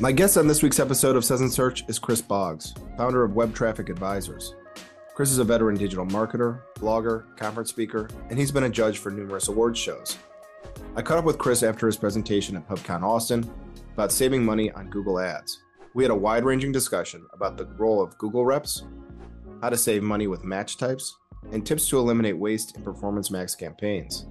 My 0.00 0.12
guest 0.12 0.36
on 0.36 0.46
this 0.46 0.62
week's 0.62 0.78
episode 0.78 1.16
of 1.16 1.24
Suds 1.24 1.52
& 1.52 1.56
Search 1.56 1.82
is 1.88 1.98
Chris 1.98 2.22
Boggs, 2.22 2.72
founder 2.96 3.24
of 3.24 3.34
Web 3.34 3.52
Traffic 3.52 3.88
Advisors. 3.88 4.54
Chris 5.12 5.32
is 5.32 5.38
a 5.38 5.44
veteran 5.44 5.76
digital 5.76 6.06
marketer, 6.06 6.60
blogger, 6.76 7.36
conference 7.36 7.70
speaker, 7.70 8.08
and 8.30 8.38
he's 8.38 8.52
been 8.52 8.62
a 8.62 8.70
judge 8.70 8.98
for 8.98 9.10
numerous 9.10 9.48
award 9.48 9.76
shows. 9.76 10.16
I 10.94 11.02
caught 11.02 11.18
up 11.18 11.24
with 11.24 11.38
Chris 11.38 11.64
after 11.64 11.86
his 11.86 11.96
presentation 11.96 12.54
at 12.54 12.68
PubCon 12.68 13.02
Austin 13.02 13.50
about 13.94 14.12
saving 14.12 14.44
money 14.44 14.70
on 14.70 14.88
Google 14.88 15.18
Ads. 15.18 15.64
We 15.94 16.04
had 16.04 16.12
a 16.12 16.14
wide 16.14 16.44
ranging 16.44 16.70
discussion 16.70 17.26
about 17.32 17.56
the 17.56 17.66
role 17.66 18.00
of 18.00 18.16
Google 18.18 18.44
reps, 18.44 18.84
how 19.60 19.68
to 19.68 19.76
save 19.76 20.04
money 20.04 20.28
with 20.28 20.44
match 20.44 20.76
types, 20.76 21.18
and 21.50 21.66
tips 21.66 21.88
to 21.88 21.98
eliminate 21.98 22.38
waste 22.38 22.76
in 22.76 22.84
Performance 22.84 23.32
Max 23.32 23.56
campaigns. 23.56 24.26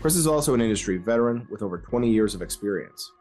Chris 0.00 0.16
is 0.16 0.26
also 0.26 0.54
an 0.54 0.62
industry 0.62 0.96
veteran 0.96 1.46
with 1.50 1.60
over 1.60 1.76
20 1.76 2.10
years 2.10 2.34
of 2.34 2.40
experience. 2.40 3.12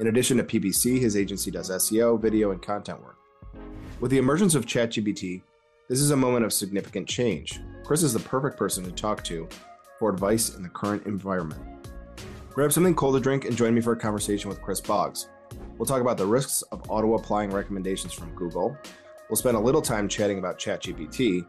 In 0.00 0.06
addition 0.06 0.38
to 0.38 0.44
PPC, 0.44 0.98
his 0.98 1.14
agency 1.14 1.50
does 1.50 1.68
SEO, 1.68 2.18
video, 2.18 2.52
and 2.52 2.62
content 2.62 3.02
work. 3.02 3.18
With 4.00 4.10
the 4.10 4.16
emergence 4.16 4.54
of 4.54 4.64
ChatGPT, 4.64 5.42
this 5.90 6.00
is 6.00 6.10
a 6.10 6.16
moment 6.16 6.46
of 6.46 6.52
significant 6.54 7.06
change. 7.06 7.60
Chris 7.84 8.02
is 8.02 8.14
the 8.14 8.18
perfect 8.18 8.56
person 8.56 8.82
to 8.82 8.90
talk 8.90 9.22
to 9.24 9.46
for 9.98 10.08
advice 10.08 10.54
in 10.56 10.62
the 10.62 10.70
current 10.70 11.04
environment. 11.04 11.60
Grab 12.48 12.72
something 12.72 12.94
cold 12.94 13.14
to 13.14 13.20
drink 13.20 13.44
and 13.44 13.54
join 13.54 13.74
me 13.74 13.82
for 13.82 13.92
a 13.92 13.96
conversation 13.96 14.48
with 14.48 14.62
Chris 14.62 14.80
Boggs. 14.80 15.28
We'll 15.76 15.84
talk 15.84 16.00
about 16.00 16.16
the 16.16 16.24
risks 16.24 16.62
of 16.72 16.90
auto 16.90 17.14
applying 17.14 17.50
recommendations 17.50 18.14
from 18.14 18.34
Google. 18.34 18.74
We'll 19.28 19.36
spend 19.36 19.58
a 19.58 19.60
little 19.60 19.82
time 19.82 20.08
chatting 20.08 20.38
about 20.38 20.58
ChatGPT, 20.58 21.44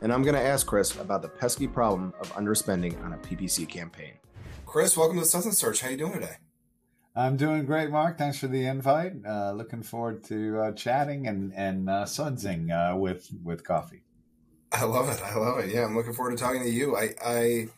and 0.00 0.12
I'm 0.12 0.22
going 0.22 0.36
to 0.36 0.40
ask 0.40 0.64
Chris 0.64 0.94
about 1.00 1.22
the 1.22 1.28
pesky 1.28 1.66
problem 1.66 2.14
of 2.20 2.32
underspending 2.34 3.04
on 3.04 3.14
a 3.14 3.18
PPC 3.18 3.68
campaign. 3.68 4.12
Chris, 4.68 4.98
welcome 4.98 5.16
to 5.16 5.22
the 5.22 5.26
Suds 5.26 5.56
& 5.56 5.58
Search. 5.58 5.80
How 5.80 5.88
are 5.88 5.92
you 5.92 5.96
doing 5.96 6.12
today? 6.12 6.36
I'm 7.16 7.38
doing 7.38 7.64
great, 7.64 7.88
Mark. 7.88 8.18
Thanks 8.18 8.38
for 8.38 8.48
the 8.48 8.66
invite. 8.66 9.14
Uh, 9.26 9.52
looking 9.52 9.82
forward 9.82 10.22
to 10.24 10.60
uh, 10.60 10.72
chatting 10.72 11.26
and 11.26 11.54
and 11.54 11.88
uh, 11.88 12.04
sudsing 12.04 12.70
uh, 12.70 12.94
with 12.94 13.30
with 13.42 13.64
coffee. 13.64 14.02
I 14.70 14.84
love 14.84 15.08
it. 15.08 15.22
I 15.24 15.36
love 15.36 15.58
it. 15.60 15.70
Yeah, 15.70 15.86
I'm 15.86 15.96
looking 15.96 16.12
forward 16.12 16.36
to 16.36 16.36
talking 16.36 16.62
to 16.62 16.68
you. 16.68 16.94
I 16.98 17.14
I, 17.24 17.68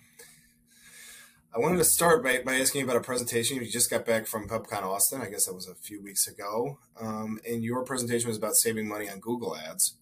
I 1.54 1.60
wanted 1.60 1.76
to 1.76 1.84
start 1.84 2.24
by, 2.24 2.42
by 2.44 2.56
asking 2.56 2.80
you 2.80 2.86
about 2.86 2.96
a 2.96 3.04
presentation. 3.04 3.58
You 3.58 3.70
just 3.70 3.88
got 3.88 4.04
back 4.04 4.26
from 4.26 4.48
PubCon 4.48 4.82
Austin. 4.82 5.20
I 5.20 5.30
guess 5.30 5.46
that 5.46 5.54
was 5.54 5.68
a 5.68 5.76
few 5.76 6.02
weeks 6.02 6.26
ago. 6.26 6.80
Um, 7.00 7.38
and 7.48 7.62
your 7.62 7.84
presentation 7.84 8.26
was 8.26 8.36
about 8.36 8.56
saving 8.56 8.88
money 8.88 9.08
on 9.08 9.20
Google 9.20 9.56
Ads. 9.56 9.96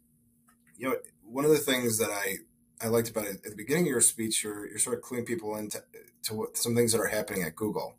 You 0.78 0.88
know, 0.88 0.96
one 1.22 1.44
of 1.44 1.50
the 1.50 1.58
things 1.58 1.98
that 1.98 2.10
I 2.10 2.36
I 2.80 2.88
liked 2.88 3.10
about 3.10 3.26
it 3.26 3.40
at 3.44 3.50
the 3.50 3.56
beginning 3.56 3.84
of 3.84 3.90
your 3.90 4.00
speech, 4.00 4.44
you're 4.44 4.68
you're 4.68 4.78
sort 4.78 4.96
of 4.96 5.02
cluing 5.02 5.26
people 5.26 5.56
into 5.56 5.82
to 6.24 6.34
what, 6.34 6.56
some 6.56 6.74
things 6.74 6.92
that 6.92 7.00
are 7.00 7.06
happening 7.06 7.42
at 7.42 7.56
Google. 7.56 7.96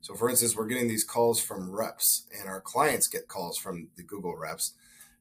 So, 0.00 0.14
for 0.14 0.30
instance, 0.30 0.56
we're 0.56 0.66
getting 0.66 0.88
these 0.88 1.04
calls 1.04 1.40
from 1.40 1.74
reps, 1.74 2.26
and 2.38 2.48
our 2.48 2.60
clients 2.60 3.08
get 3.08 3.28
calls 3.28 3.58
from 3.58 3.88
the 3.96 4.02
Google 4.02 4.36
reps. 4.36 4.74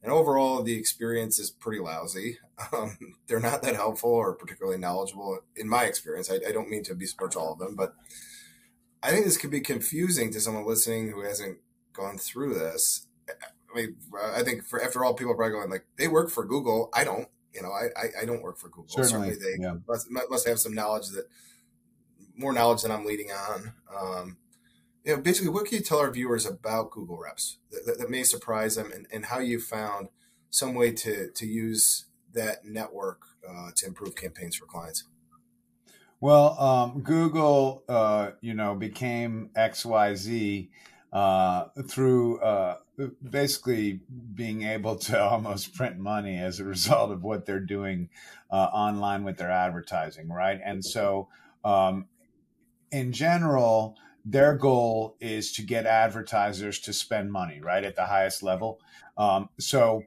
And 0.03 0.11
overall, 0.11 0.61
the 0.61 0.77
experience 0.77 1.39
is 1.39 1.49
pretty 1.49 1.79
lousy. 1.79 2.37
Um, 2.71 2.97
they're 3.27 3.41
not 3.41 3.63
that 3.63 3.75
helpful 3.75 4.11
or 4.11 4.33
particularly 4.33 4.77
knowledgeable, 4.77 5.39
in 5.57 5.67
my 5.67 5.83
experience. 5.83 6.31
I, 6.31 6.35
I 6.35 6.53
don't 6.53 6.69
mean 6.69 6.83
to 6.83 6.95
besmirch 6.95 7.35
all 7.35 7.51
of 7.51 7.59
them, 7.59 7.75
but 7.75 7.95
I 9.03 9.11
think 9.11 9.25
this 9.25 9.35
could 9.35 9.51
be 9.51 9.59
confusing 9.59 10.31
to 10.31 10.39
someone 10.39 10.65
listening 10.65 11.11
who 11.11 11.21
hasn't 11.21 11.57
gone 11.91 12.17
through 12.17 12.53
this. 12.53 13.07
I 13.29 13.77
mean, 13.77 13.97
I 14.23 14.41
think 14.41 14.63
for 14.63 14.81
after 14.81 15.03
all, 15.03 15.15
people 15.15 15.33
are 15.33 15.35
probably 15.35 15.51
going 15.51 15.69
like, 15.69 15.85
they 15.97 16.07
work 16.07 16.29
for 16.29 16.45
Google. 16.45 16.89
I 16.93 17.03
don't. 17.03 17.27
You 17.55 17.63
know, 17.63 17.71
I 17.71 17.85
I, 17.97 18.21
I 18.21 18.25
don't 18.25 18.41
work 18.41 18.57
for 18.57 18.69
Google. 18.69 18.89
Certainly, 18.89 19.33
Certainly 19.33 19.57
they 19.57 19.63
yeah. 19.63 19.75
must, 19.87 20.07
must 20.11 20.47
have 20.47 20.59
some 20.59 20.73
knowledge 20.73 21.07
that 21.09 21.25
more 22.37 22.53
knowledge 22.53 22.81
than 22.81 22.91
I'm 22.91 23.05
leading 23.05 23.31
on. 23.31 23.73
Um, 23.95 24.37
you 25.03 25.15
know, 25.15 25.21
basically, 25.21 25.49
what 25.49 25.65
can 25.65 25.77
you 25.77 25.83
tell 25.83 25.99
our 25.99 26.11
viewers 26.11 26.45
about 26.45 26.91
Google 26.91 27.17
Reps 27.17 27.57
that, 27.71 27.85
that, 27.85 27.99
that 27.99 28.09
may 28.09 28.23
surprise 28.23 28.75
them, 28.75 28.91
and, 28.91 29.07
and, 29.11 29.25
how 29.25 29.39
you 29.39 29.59
found 29.59 30.09
some 30.49 30.73
way 30.73 30.91
to 30.91 31.29
to 31.31 31.45
use 31.45 32.05
that 32.33 32.65
network 32.65 33.21
uh, 33.47 33.69
to 33.75 33.85
improve 33.85 34.15
campaigns 34.15 34.55
for 34.55 34.65
clients? 34.65 35.05
Well, 36.19 36.59
um, 36.59 37.01
Google, 37.01 37.83
uh, 37.87 38.31
you 38.41 38.53
know, 38.53 38.73
became 38.75 39.51
X 39.55 39.85
Y 39.85 40.15
Z 40.15 40.69
uh, 41.13 41.65
through 41.87 42.39
uh, 42.41 42.77
basically 43.29 44.01
being 44.33 44.63
able 44.63 44.95
to 44.95 45.21
almost 45.31 45.75
print 45.75 45.97
money 45.97 46.37
as 46.37 46.59
a 46.59 46.65
result 46.65 47.11
of 47.11 47.23
what 47.23 47.45
they're 47.45 47.59
doing 47.59 48.09
uh, 48.51 48.55
online 48.73 49.23
with 49.23 49.37
their 49.37 49.51
advertising, 49.51 50.29
right? 50.29 50.59
And 50.63 50.83
so, 50.83 51.29
um, 51.63 52.07
in 52.91 53.11
general 53.11 53.97
their 54.23 54.55
goal 54.55 55.15
is 55.19 55.51
to 55.51 55.61
get 55.61 55.85
advertisers 55.85 56.79
to 56.79 56.91
spend 56.91 57.31
money 57.31 57.59
right 57.61 57.83
at 57.83 57.95
the 57.95 58.05
highest 58.05 58.41
level 58.41 58.79
um, 59.17 59.49
so 59.59 60.03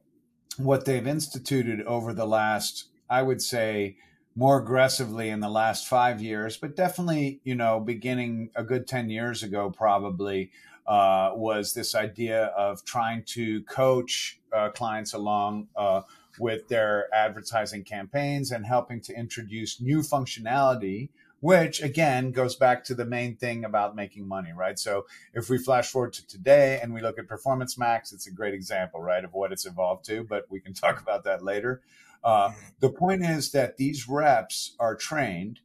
what 0.56 0.84
they've 0.84 1.06
instituted 1.06 1.82
over 1.82 2.12
the 2.12 2.26
last 2.26 2.86
i 3.10 3.22
would 3.22 3.42
say 3.42 3.96
more 4.34 4.58
aggressively 4.58 5.28
in 5.28 5.40
the 5.40 5.48
last 5.48 5.86
five 5.86 6.22
years 6.22 6.56
but 6.56 6.76
definitely 6.76 7.40
you 7.44 7.54
know 7.54 7.78
beginning 7.78 8.50
a 8.54 8.64
good 8.64 8.86
10 8.86 9.10
years 9.10 9.42
ago 9.42 9.70
probably 9.70 10.50
uh, 10.88 11.30
was 11.34 11.74
this 11.74 11.94
idea 11.94 12.46
of 12.46 12.84
trying 12.84 13.22
to 13.22 13.62
coach 13.64 14.40
uh, 14.52 14.70
clients 14.70 15.12
along 15.12 15.68
uh, 15.76 16.00
with 16.40 16.66
their 16.68 17.06
advertising 17.14 17.84
campaigns 17.84 18.50
and 18.50 18.66
helping 18.66 19.00
to 19.00 19.14
introduce 19.14 19.80
new 19.80 20.00
functionality 20.00 21.10
which 21.40 21.82
again 21.82 22.32
goes 22.32 22.56
back 22.56 22.84
to 22.84 22.94
the 22.94 23.04
main 23.04 23.36
thing 23.36 23.64
about 23.64 23.94
making 23.94 24.26
money, 24.26 24.50
right? 24.52 24.78
So 24.78 25.06
if 25.34 25.48
we 25.48 25.58
flash 25.58 25.90
forward 25.90 26.12
to 26.14 26.26
today 26.26 26.80
and 26.82 26.92
we 26.92 27.00
look 27.00 27.18
at 27.18 27.28
Performance 27.28 27.78
Max, 27.78 28.12
it's 28.12 28.26
a 28.26 28.32
great 28.32 28.54
example, 28.54 29.00
right, 29.00 29.24
of 29.24 29.32
what 29.32 29.52
it's 29.52 29.66
evolved 29.66 30.04
to, 30.06 30.24
but 30.24 30.46
we 30.50 30.60
can 30.60 30.74
talk 30.74 31.00
about 31.00 31.24
that 31.24 31.44
later. 31.44 31.82
Uh, 32.24 32.52
the 32.80 32.90
point 32.90 33.24
is 33.24 33.52
that 33.52 33.76
these 33.76 34.08
reps 34.08 34.74
are 34.80 34.96
trained, 34.96 35.60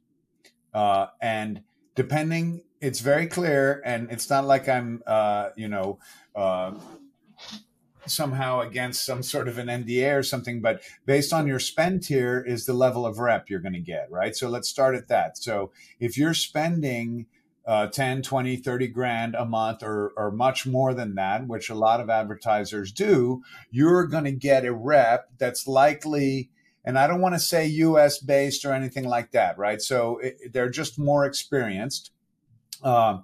uh, 0.72 1.06
and 1.20 1.62
depending, 1.96 2.62
it's 2.84 3.00
very 3.00 3.26
clear, 3.26 3.80
and 3.84 4.10
it's 4.10 4.28
not 4.28 4.44
like 4.44 4.68
I'm, 4.68 5.02
uh, 5.06 5.48
you 5.56 5.68
know, 5.68 5.98
uh, 6.36 6.72
somehow 8.06 8.60
against 8.60 9.06
some 9.06 9.22
sort 9.22 9.48
of 9.48 9.56
an 9.56 9.68
NDA 9.68 10.18
or 10.18 10.22
something, 10.22 10.60
but 10.60 10.82
based 11.06 11.32
on 11.32 11.46
your 11.46 11.58
spend 11.58 12.02
tier 12.02 12.44
is 12.46 12.66
the 12.66 12.74
level 12.74 13.06
of 13.06 13.18
rep 13.18 13.48
you're 13.48 13.60
going 13.60 13.72
to 13.72 13.80
get, 13.80 14.10
right? 14.10 14.36
So 14.36 14.50
let's 14.50 14.68
start 14.68 14.94
at 14.94 15.08
that. 15.08 15.38
So 15.38 15.72
if 15.98 16.18
you're 16.18 16.34
spending 16.34 17.24
uh, 17.66 17.86
10, 17.86 18.20
20, 18.20 18.56
30 18.56 18.88
grand 18.88 19.34
a 19.34 19.46
month 19.46 19.82
or, 19.82 20.12
or 20.18 20.30
much 20.30 20.66
more 20.66 20.92
than 20.92 21.14
that, 21.14 21.46
which 21.46 21.70
a 21.70 21.74
lot 21.74 22.00
of 22.00 22.10
advertisers 22.10 22.92
do, 22.92 23.42
you're 23.70 24.06
going 24.06 24.24
to 24.24 24.32
get 24.32 24.66
a 24.66 24.74
rep 24.74 25.30
that's 25.38 25.66
likely, 25.66 26.50
and 26.84 26.98
I 26.98 27.06
don't 27.06 27.22
want 27.22 27.34
to 27.34 27.40
say 27.40 27.66
US 27.66 28.18
based 28.18 28.66
or 28.66 28.74
anything 28.74 29.04
like 29.04 29.32
that, 29.32 29.56
right? 29.56 29.80
So 29.80 30.18
it, 30.18 30.52
they're 30.52 30.68
just 30.68 30.98
more 30.98 31.24
experienced. 31.24 32.10
Uh, 32.84 33.18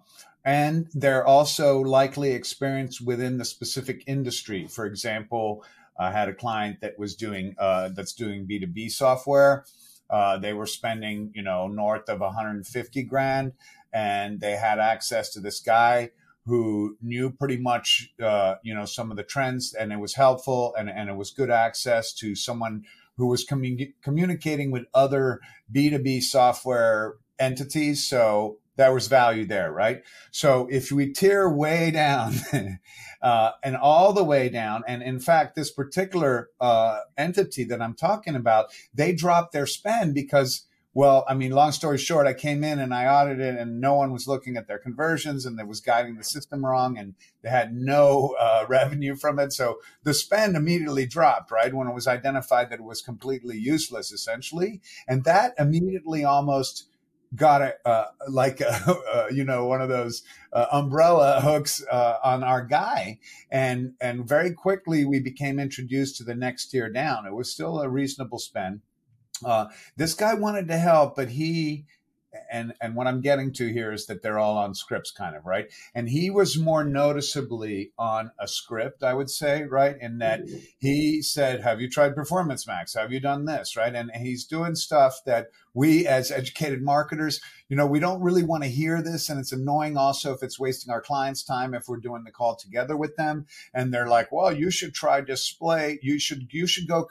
and 0.45 0.89
they're 0.95 1.27
also 1.27 1.81
likely 1.81 2.33
experienced 2.33 3.01
within 3.05 3.39
the 3.39 3.45
specific 3.45 4.03
industry. 4.07 4.67
For 4.67 4.87
example, 4.87 5.63
I 5.99 6.13
had 6.13 6.29
a 6.29 6.35
client 6.35 6.81
that 6.81 6.99
was 6.99 7.15
doing 7.15 7.55
uh, 7.59 7.91
that's 7.91 8.15
doing 8.15 8.47
B 8.47 8.59
two 8.59 8.67
B 8.67 8.89
software. 8.89 9.65
Uh, 10.09 10.39
they 10.39 10.55
were 10.55 10.67
spending 10.67 11.31
you 11.35 11.43
know 11.43 11.69
north 11.69 12.09
of 12.09 12.21
150 12.21 13.03
grand, 13.03 13.53
and 13.93 14.41
they 14.41 14.53
had 14.53 14.79
access 14.79 15.31
to 15.35 15.41
this 15.41 15.61
guy 15.61 16.11
who 16.47 16.97
knew 17.03 17.31
pretty 17.31 17.59
much 17.59 18.15
uh, 18.23 18.55
you 18.63 18.75
know 18.75 18.87
some 18.87 19.11
of 19.11 19.19
the 19.19 19.23
trends, 19.23 19.75
and 19.75 19.93
it 19.93 20.01
was 20.01 20.15
helpful, 20.15 20.75
and 20.79 20.89
and 20.89 21.11
it 21.11 21.17
was 21.17 21.31
good 21.31 21.51
access 21.51 22.15
to 22.15 22.35
someone 22.35 22.85
who 23.19 23.27
was 23.27 23.45
commun- 23.45 23.93
communicating 24.03 24.71
with 24.71 24.87
other 24.95 25.41
B2B 25.71 26.23
software 26.23 27.17
entities. 27.39 28.09
So 28.09 28.59
there 28.81 28.95
was 28.95 29.09
value 29.09 29.45
there, 29.45 29.71
right? 29.71 30.03
So 30.31 30.67
if 30.71 30.91
we 30.91 31.13
tear 31.13 31.51
way 31.51 31.91
down 31.91 32.33
uh, 33.23 33.51
and 33.63 33.77
all 33.77 34.15
the 34.15 34.25
way 34.25 34.49
down, 34.49 34.83
and 34.89 35.03
in 35.03 35.21
fact, 35.21 35.55
this 35.55 35.71
particular 35.71 36.49
uh, 36.61 37.01
entity 37.19 37.65
that 37.65 37.83
I'm 37.83 37.95
talking 37.95 38.35
about, 38.35 38.71
they 38.95 39.13
dropped 39.13 39.53
their 39.53 39.67
spend 39.67 40.15
because, 40.15 40.67
well, 40.95 41.27
I 41.29 41.35
mean, 41.35 41.53
long 41.53 41.73
story 41.73 41.99
short, 41.99 42.27
I 42.27 42.33
came 42.33 42.65
in 42.65 42.79
and 42.79 42.95
I 42.95 43.05
audited, 43.05 43.55
and 43.57 43.83
no 43.83 43.97
one 43.97 44.13
was 44.13 44.27
looking 44.27 44.57
at 44.57 44.67
their 44.67 44.79
conversions, 44.79 45.45
and 45.45 45.59
they 45.59 45.65
was 45.65 45.83
guiding 45.83 46.17
the 46.17 46.25
system 46.25 46.65
wrong, 46.65 46.97
and 46.97 47.15
they 47.43 47.51
had 47.51 47.75
no 47.75 48.35
uh, 48.41 48.65
revenue 48.69 49.15
from 49.15 49.39
it. 49.39 49.53
So 49.53 49.77
the 50.05 50.15
spend 50.15 50.57
immediately 50.57 51.05
dropped, 51.05 51.51
right, 51.51 51.75
when 51.75 51.87
it 51.87 51.95
was 51.95 52.07
identified 52.07 52.71
that 52.71 52.79
it 52.79 52.85
was 52.85 53.03
completely 53.03 53.59
useless, 53.59 54.11
essentially, 54.11 54.81
and 55.07 55.25
that 55.25 55.53
immediately 55.59 56.25
almost 56.25 56.87
got 57.35 57.63
a 57.63 57.75
uh, 57.85 58.07
like 58.29 58.61
a, 58.61 58.91
uh, 59.15 59.27
you 59.31 59.45
know 59.45 59.67
one 59.67 59.81
of 59.81 59.89
those 59.89 60.23
uh, 60.53 60.67
umbrella 60.73 61.41
hooks 61.41 61.83
uh, 61.91 62.17
on 62.23 62.43
our 62.43 62.65
guy. 62.65 63.19
And 63.51 63.95
and 64.01 64.29
very 64.29 64.53
quickly 64.53 65.05
we 65.05 65.21
became 65.21 65.59
introduced 65.59 66.17
to 66.17 66.25
the 66.25 66.35
next 66.35 66.69
tier 66.69 66.91
down. 66.91 67.27
It 67.27 67.35
was 67.35 67.53
still 67.53 67.81
a 67.81 67.89
reasonable 67.89 68.39
spend. 68.39 68.81
Uh, 69.45 69.67
this 69.97 70.15
guy 70.15 70.35
wanted 70.35 70.69
to 70.69 70.77
help 70.77 71.17
but 71.17 71.31
he 71.31 71.87
and 72.51 72.75
and 72.81 72.95
what 72.95 73.07
I'm 73.07 73.21
getting 73.21 73.53
to 73.55 73.73
here 73.73 73.93
is 73.93 74.07
that 74.07 74.23
they're 74.23 74.39
all 74.39 74.57
on 74.57 74.75
scripts, 74.75 75.11
kind 75.11 75.35
of 75.35 75.47
right. 75.47 75.71
And 75.95 76.09
he 76.09 76.31
was 76.31 76.59
more 76.59 76.85
noticeably 76.85 77.93
on 77.99 78.31
a 78.39 78.47
script, 78.47 79.03
I 79.03 79.15
would 79.15 79.31
say, 79.31 79.65
right, 79.65 79.97
in 80.01 80.19
that 80.19 80.45
mm-hmm. 80.45 80.59
he 80.79 81.23
said, 81.23 81.63
"Have 81.63 81.81
you 81.81 81.89
tried 81.89 82.15
Performance 82.15 82.67
Max? 82.67 82.95
Have 82.95 83.13
you 83.13 83.21
done 83.21 83.45
this?" 83.45 83.77
Right, 83.77 83.95
and 83.95 84.11
he's 84.15 84.45
doing 84.45 84.75
stuff 84.75 85.21
that 85.27 85.49
we, 85.75 86.07
as 86.07 86.31
educated 86.31 86.83
marketers, 86.83 87.41
you 87.69 87.77
know, 87.77 87.87
we 87.87 88.01
don't 88.01 88.23
really 88.23 88.43
want 88.43 88.65
to 88.65 88.69
hear 88.69 89.03
this, 89.03 89.29
and 89.29 89.39
it's 89.39 89.53
annoying 89.53 89.97
also 89.97 90.33
if 90.33 90.43
it's 90.43 90.59
wasting 90.59 90.93
our 90.93 91.01
clients' 91.01 91.45
time 91.45 91.75
if 91.75 91.89
we're 91.89 91.97
doing 91.97 92.25
the 92.25 92.33
call 92.33 92.57
together 92.57 92.97
with 92.97 93.17
them, 93.17 93.47
and 93.75 93.93
they're 93.93 94.09
like, 94.09 94.31
"Well, 94.31 94.53
you 94.53 94.71
should 94.71 94.95
try 94.95 95.21
display. 95.21 95.99
You 96.03 96.19
should 96.19 96.49
you 96.53 96.67
should 96.67 96.87
go." 96.87 97.09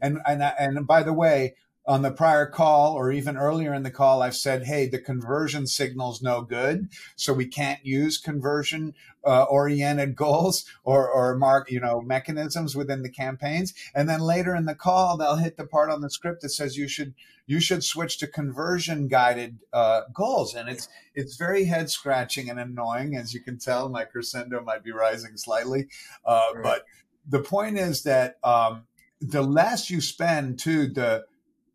And 0.00 0.18
and 0.26 0.42
and 0.42 0.86
by 0.86 1.02
the 1.02 1.12
way 1.12 1.54
on 1.84 2.02
the 2.02 2.12
prior 2.12 2.46
call 2.46 2.94
or 2.94 3.10
even 3.10 3.36
earlier 3.36 3.74
in 3.74 3.82
the 3.82 3.90
call, 3.90 4.22
I've 4.22 4.36
said, 4.36 4.64
hey, 4.64 4.88
the 4.88 5.00
conversion 5.00 5.66
signal's 5.66 6.22
no 6.22 6.42
good. 6.42 6.88
So 7.16 7.32
we 7.32 7.46
can't 7.46 7.84
use 7.84 8.18
conversion 8.18 8.94
uh, 9.24 9.44
oriented 9.44 10.14
goals 10.16 10.64
or, 10.84 11.10
or 11.10 11.36
mark, 11.36 11.70
you 11.70 11.80
know, 11.80 12.00
mechanisms 12.00 12.76
within 12.76 13.02
the 13.02 13.10
campaigns. 13.10 13.74
And 13.94 14.08
then 14.08 14.20
later 14.20 14.54
in 14.54 14.66
the 14.66 14.76
call, 14.76 15.16
they'll 15.16 15.36
hit 15.36 15.56
the 15.56 15.66
part 15.66 15.90
on 15.90 16.02
the 16.02 16.10
script 16.10 16.42
that 16.42 16.50
says 16.50 16.76
you 16.76 16.86
should, 16.86 17.14
you 17.46 17.58
should 17.58 17.82
switch 17.82 18.18
to 18.18 18.28
conversion 18.28 19.08
guided 19.08 19.58
uh, 19.72 20.02
goals. 20.14 20.54
And 20.54 20.68
it's, 20.68 20.88
it's 21.16 21.36
very 21.36 21.64
head 21.64 21.90
scratching 21.90 22.48
and 22.48 22.60
annoying. 22.60 23.16
As 23.16 23.34
you 23.34 23.40
can 23.40 23.58
tell, 23.58 23.88
my 23.88 24.04
crescendo 24.04 24.62
might 24.62 24.84
be 24.84 24.92
rising 24.92 25.36
slightly. 25.36 25.88
Uh, 26.24 26.44
right. 26.54 26.62
But 26.62 26.84
the 27.28 27.40
point 27.40 27.76
is 27.76 28.04
that 28.04 28.36
um, 28.44 28.84
the 29.20 29.42
less 29.42 29.90
you 29.90 30.00
spend 30.00 30.60
to 30.60 30.86
the, 30.86 31.24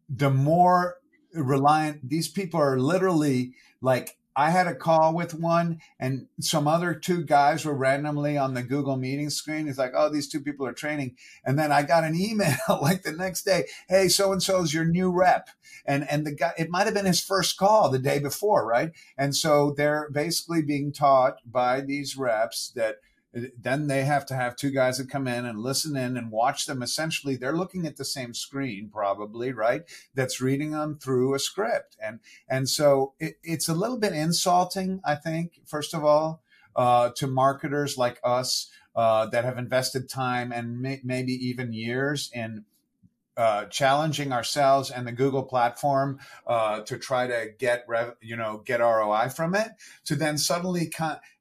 the 0.09 0.29
more 0.29 0.95
reliant 1.33 2.09
these 2.09 2.27
people 2.27 2.59
are 2.59 2.79
literally 2.79 3.53
like 3.81 4.17
I 4.37 4.51
had 4.51 4.67
a 4.67 4.75
call 4.75 5.15
with 5.15 5.33
one 5.33 5.79
and 5.99 6.27
some 6.39 6.67
other 6.67 6.93
two 6.93 7.23
guys 7.23 7.65
were 7.65 7.75
randomly 7.75 8.37
on 8.37 8.53
the 8.53 8.61
Google 8.61 8.95
meeting 8.95 9.31
screen. 9.31 9.65
He's 9.65 9.79
like, 9.79 9.93
Oh, 9.95 10.09
these 10.09 10.29
two 10.29 10.39
people 10.39 10.67
are 10.67 10.73
training. 10.73 11.15
And 11.43 11.57
then 11.57 11.71
I 11.71 11.81
got 11.81 12.03
an 12.03 12.15
email 12.15 12.55
like 12.81 13.01
the 13.01 13.11
next 13.11 13.43
day. 13.43 13.65
Hey, 13.89 14.07
so 14.09 14.31
and 14.31 14.41
so 14.41 14.61
is 14.61 14.75
your 14.75 14.85
new 14.85 15.11
rep. 15.11 15.49
And, 15.85 16.07
and 16.07 16.25
the 16.25 16.35
guy, 16.35 16.53
it 16.55 16.69
might 16.69 16.85
have 16.85 16.93
been 16.93 17.05
his 17.07 17.19
first 17.19 17.57
call 17.57 17.89
the 17.89 17.97
day 17.97 18.19
before. 18.19 18.67
Right. 18.67 18.91
And 19.17 19.35
so 19.35 19.73
they're 19.75 20.07
basically 20.11 20.61
being 20.61 20.93
taught 20.93 21.37
by 21.43 21.81
these 21.81 22.15
reps 22.15 22.71
that 22.75 22.97
then 23.59 23.87
they 23.87 24.03
have 24.03 24.25
to 24.27 24.35
have 24.35 24.55
two 24.55 24.71
guys 24.71 24.97
that 24.97 25.09
come 25.09 25.27
in 25.27 25.45
and 25.45 25.59
listen 25.59 25.95
in 25.95 26.17
and 26.17 26.31
watch 26.31 26.65
them. 26.65 26.81
Essentially 26.81 27.35
they're 27.35 27.57
looking 27.57 27.85
at 27.85 27.97
the 27.97 28.05
same 28.05 28.33
screen 28.33 28.89
probably 28.91 29.51
right 29.51 29.83
that's 30.13 30.41
reading 30.41 30.71
them 30.71 30.97
through 30.97 31.33
a 31.33 31.39
script. 31.39 31.95
And 32.01 32.19
and 32.47 32.69
so 32.69 33.13
it, 33.19 33.37
it's 33.43 33.69
a 33.69 33.73
little 33.73 33.97
bit 33.97 34.13
insulting 34.13 35.01
i 35.05 35.15
think 35.15 35.61
first 35.65 35.93
of 35.93 36.03
all 36.03 36.41
uh, 36.75 37.09
to 37.15 37.25
marketers 37.25 37.97
like 37.97 38.19
us 38.23 38.69
uh, 38.95 39.25
that 39.27 39.43
have 39.43 39.57
invested 39.57 40.07
time 40.07 40.51
and 40.51 40.79
may, 40.79 41.01
maybe 41.03 41.33
even 41.33 41.73
years 41.73 42.29
in 42.33 42.65
uh, 43.35 43.65
challenging 43.65 44.31
ourselves 44.31 44.91
and 44.91 45.07
the 45.07 45.11
Google 45.11 45.43
platform 45.43 46.19
uh, 46.45 46.81
to 46.81 46.97
try 46.97 47.27
to 47.27 47.49
get 47.57 47.83
rev- 47.87 48.15
you 48.21 48.35
know 48.35 48.61
get 48.65 48.79
ROI 48.79 49.29
from 49.29 49.55
it, 49.55 49.69
to 50.05 50.15
then 50.15 50.37
suddenly 50.37 50.91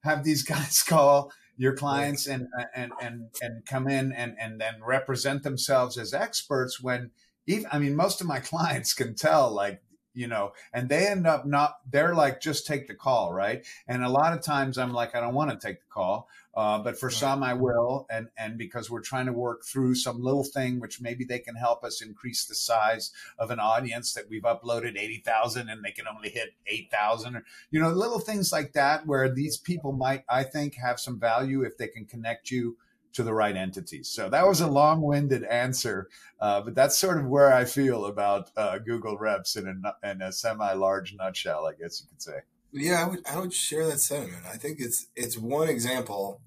have 0.04 0.25
these 0.25 0.42
guys 0.54 0.82
call 0.82 1.32
your 1.56 1.74
clients 1.74 2.26
and 2.26 2.48
and 2.74 2.92
and 3.00 3.28
and 3.40 3.64
come 3.66 3.88
in 3.88 4.12
and 4.12 4.36
and 4.38 4.60
then 4.60 4.74
represent 4.84 5.42
themselves 5.42 5.96
as 5.96 6.12
experts 6.12 6.80
when 6.80 7.10
even 7.46 7.66
I 7.72 7.78
mean 7.78 7.96
most 7.96 8.20
of 8.20 8.26
my 8.26 8.40
clients 8.52 8.94
can 8.94 9.14
tell 9.14 9.52
like 9.52 9.82
you 10.16 10.26
know 10.26 10.52
and 10.72 10.88
they 10.88 11.06
end 11.06 11.26
up 11.26 11.46
not 11.46 11.78
they're 11.90 12.14
like 12.14 12.40
just 12.40 12.66
take 12.66 12.88
the 12.88 12.94
call 12.94 13.32
right 13.32 13.64
and 13.86 14.02
a 14.02 14.08
lot 14.08 14.32
of 14.32 14.42
times 14.42 14.78
i'm 14.78 14.92
like 14.92 15.14
i 15.14 15.20
don't 15.20 15.34
want 15.34 15.50
to 15.50 15.66
take 15.66 15.78
the 15.78 15.86
call 15.90 16.28
uh, 16.56 16.78
but 16.78 16.98
for 16.98 17.08
right. 17.08 17.14
some, 17.14 17.42
I 17.42 17.52
will, 17.52 18.06
and 18.08 18.28
and 18.38 18.56
because 18.56 18.90
we're 18.90 19.02
trying 19.02 19.26
to 19.26 19.32
work 19.32 19.62
through 19.62 19.94
some 19.94 20.22
little 20.22 20.42
thing 20.42 20.80
which 20.80 21.02
maybe 21.02 21.22
they 21.22 21.38
can 21.38 21.54
help 21.54 21.84
us 21.84 22.00
increase 22.00 22.46
the 22.46 22.54
size 22.54 23.12
of 23.38 23.50
an 23.50 23.60
audience 23.60 24.14
that 24.14 24.30
we've 24.30 24.42
uploaded 24.42 24.96
eighty 24.96 25.18
thousand 25.18 25.68
and 25.68 25.84
they 25.84 25.90
can 25.90 26.06
only 26.08 26.30
hit 26.30 26.54
eight 26.66 26.90
thousand, 26.90 27.36
or 27.36 27.44
you 27.70 27.78
know, 27.78 27.90
little 27.90 28.20
things 28.20 28.52
like 28.52 28.72
that 28.72 29.06
where 29.06 29.28
these 29.28 29.58
people 29.58 29.92
might, 29.92 30.24
I 30.30 30.44
think, 30.44 30.76
have 30.76 30.98
some 30.98 31.20
value 31.20 31.62
if 31.62 31.76
they 31.76 31.88
can 31.88 32.06
connect 32.06 32.50
you 32.50 32.78
to 33.16 33.22
the 33.22 33.32
right 33.32 33.56
entities. 33.56 34.08
So 34.08 34.28
that 34.28 34.46
was 34.46 34.60
a 34.60 34.66
long-winded 34.66 35.42
answer, 35.44 36.08
uh, 36.38 36.60
but 36.60 36.74
that's 36.74 36.98
sort 36.98 37.18
of 37.18 37.26
where 37.26 37.52
I 37.52 37.64
feel 37.64 38.04
about 38.04 38.50
uh, 38.58 38.76
Google 38.78 39.16
Reps 39.16 39.56
in 39.56 39.82
a, 39.84 40.10
in 40.10 40.20
a 40.20 40.30
semi-large 40.30 41.14
nutshell, 41.14 41.66
I 41.66 41.72
guess 41.72 42.02
you 42.02 42.08
could 42.10 42.20
say. 42.20 42.40
Yeah, 42.72 43.04
I 43.04 43.08
would 43.08 43.26
I 43.26 43.38
would 43.38 43.54
share 43.54 43.86
that 43.86 44.00
sentiment. 44.00 44.42
I 44.46 44.58
think 44.58 44.80
it's 44.80 45.06
it's 45.16 45.38
one 45.38 45.68
example 45.68 46.42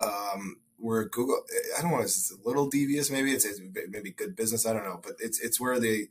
um, 0.00 0.56
where 0.76 1.04
Google, 1.04 1.40
I 1.78 1.82
don't 1.82 1.92
know, 1.92 2.00
it's 2.00 2.32
a 2.32 2.48
little 2.48 2.68
devious. 2.68 3.10
Maybe 3.10 3.32
it's, 3.32 3.44
it's 3.44 3.60
maybe 3.88 4.10
good 4.10 4.34
business. 4.34 4.66
I 4.66 4.72
don't 4.72 4.84
know, 4.84 5.00
but 5.00 5.12
it's 5.20 5.38
it's 5.38 5.60
where 5.60 5.78
they 5.78 6.08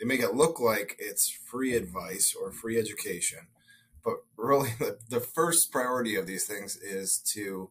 they 0.00 0.06
make 0.06 0.20
it 0.20 0.34
look 0.34 0.58
like 0.58 0.96
it's 0.98 1.30
free 1.30 1.76
advice 1.76 2.34
or 2.34 2.50
free 2.50 2.76
education, 2.76 3.46
but 4.04 4.14
really 4.36 4.70
the, 4.80 4.98
the 5.08 5.20
first 5.20 5.70
priority 5.70 6.16
of 6.16 6.26
these 6.26 6.44
things 6.44 6.76
is 6.76 7.18
to 7.34 7.70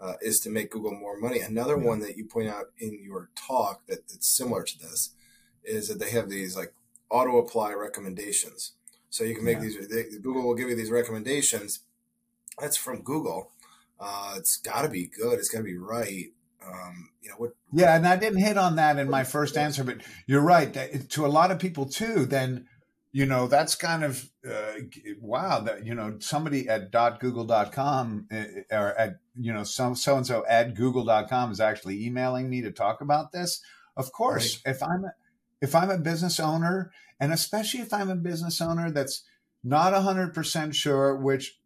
uh, 0.00 0.14
is 0.20 0.40
to 0.40 0.50
make 0.50 0.70
Google 0.70 0.92
more 0.92 1.18
money. 1.18 1.40
Another 1.40 1.76
one 1.76 2.00
that 2.00 2.16
you 2.16 2.24
point 2.24 2.48
out 2.48 2.66
in 2.78 2.98
your 3.02 3.30
talk 3.34 3.86
that 3.86 4.00
it's 4.12 4.36
similar 4.36 4.62
to 4.62 4.78
this 4.78 5.14
is 5.64 5.88
that 5.88 5.98
they 5.98 6.10
have 6.10 6.28
these 6.28 6.56
like 6.56 6.74
auto 7.10 7.38
apply 7.38 7.72
recommendations. 7.72 8.72
So 9.10 9.24
you 9.24 9.34
can 9.34 9.44
make 9.44 9.58
yeah. 9.58 9.62
these. 9.62 9.88
They, 9.88 10.04
Google 10.18 10.42
will 10.42 10.54
give 10.54 10.68
you 10.68 10.76
these 10.76 10.90
recommendations. 10.90 11.80
That's 12.58 12.76
from 12.76 13.02
Google, 13.02 13.52
uh, 14.00 14.34
it's 14.36 14.56
got 14.56 14.82
to 14.82 14.88
be 14.88 15.06
good. 15.06 15.38
It's 15.38 15.48
got 15.48 15.58
to 15.58 15.64
be 15.64 15.76
right. 15.76 16.32
Um, 16.66 17.10
you 17.20 17.30
know 17.30 17.36
what? 17.36 17.52
Yeah, 17.72 17.96
and 17.96 18.06
I 18.06 18.16
didn't 18.16 18.40
hit 18.40 18.56
on 18.56 18.76
that 18.76 18.98
in 18.98 19.10
my 19.10 19.24
first 19.24 19.56
answer, 19.56 19.84
but 19.84 19.98
you're 20.26 20.40
right. 20.40 20.72
That, 20.72 21.10
to 21.10 21.26
a 21.26 21.28
lot 21.28 21.50
of 21.50 21.58
people 21.58 21.86
too, 21.86 22.26
then 22.26 22.66
you 23.14 23.26
know 23.26 23.46
that's 23.46 23.76
kind 23.76 24.02
of 24.02 24.28
uh, 24.44 24.72
wow. 25.20 25.60
That 25.60 25.86
you 25.86 25.94
know 25.94 26.16
somebody 26.18 26.68
at 26.68 26.90
.google.com 27.20 28.26
uh, 28.32 28.44
or 28.72 28.98
at 28.98 29.20
you 29.38 29.52
know 29.52 29.62
so 29.62 29.94
so 29.94 30.16
and 30.16 30.26
so 30.26 30.44
at 30.48 30.74
google.com 30.74 31.52
is 31.52 31.60
actually 31.60 32.04
emailing 32.04 32.50
me 32.50 32.60
to 32.62 32.72
talk 32.72 33.00
about 33.00 33.30
this. 33.30 33.62
Of 33.96 34.10
course, 34.10 34.60
right. 34.66 34.74
if 34.74 34.82
I'm 34.82 35.04
if 35.62 35.76
I'm 35.76 35.90
a 35.90 35.98
business 35.98 36.40
owner, 36.40 36.90
and 37.20 37.32
especially 37.32 37.80
if 37.82 37.92
I'm 37.92 38.10
a 38.10 38.16
business 38.16 38.60
owner 38.60 38.90
that's 38.90 39.22
not 39.62 39.94
100% 39.94 40.74
sure 40.74 41.16
which 41.16 41.56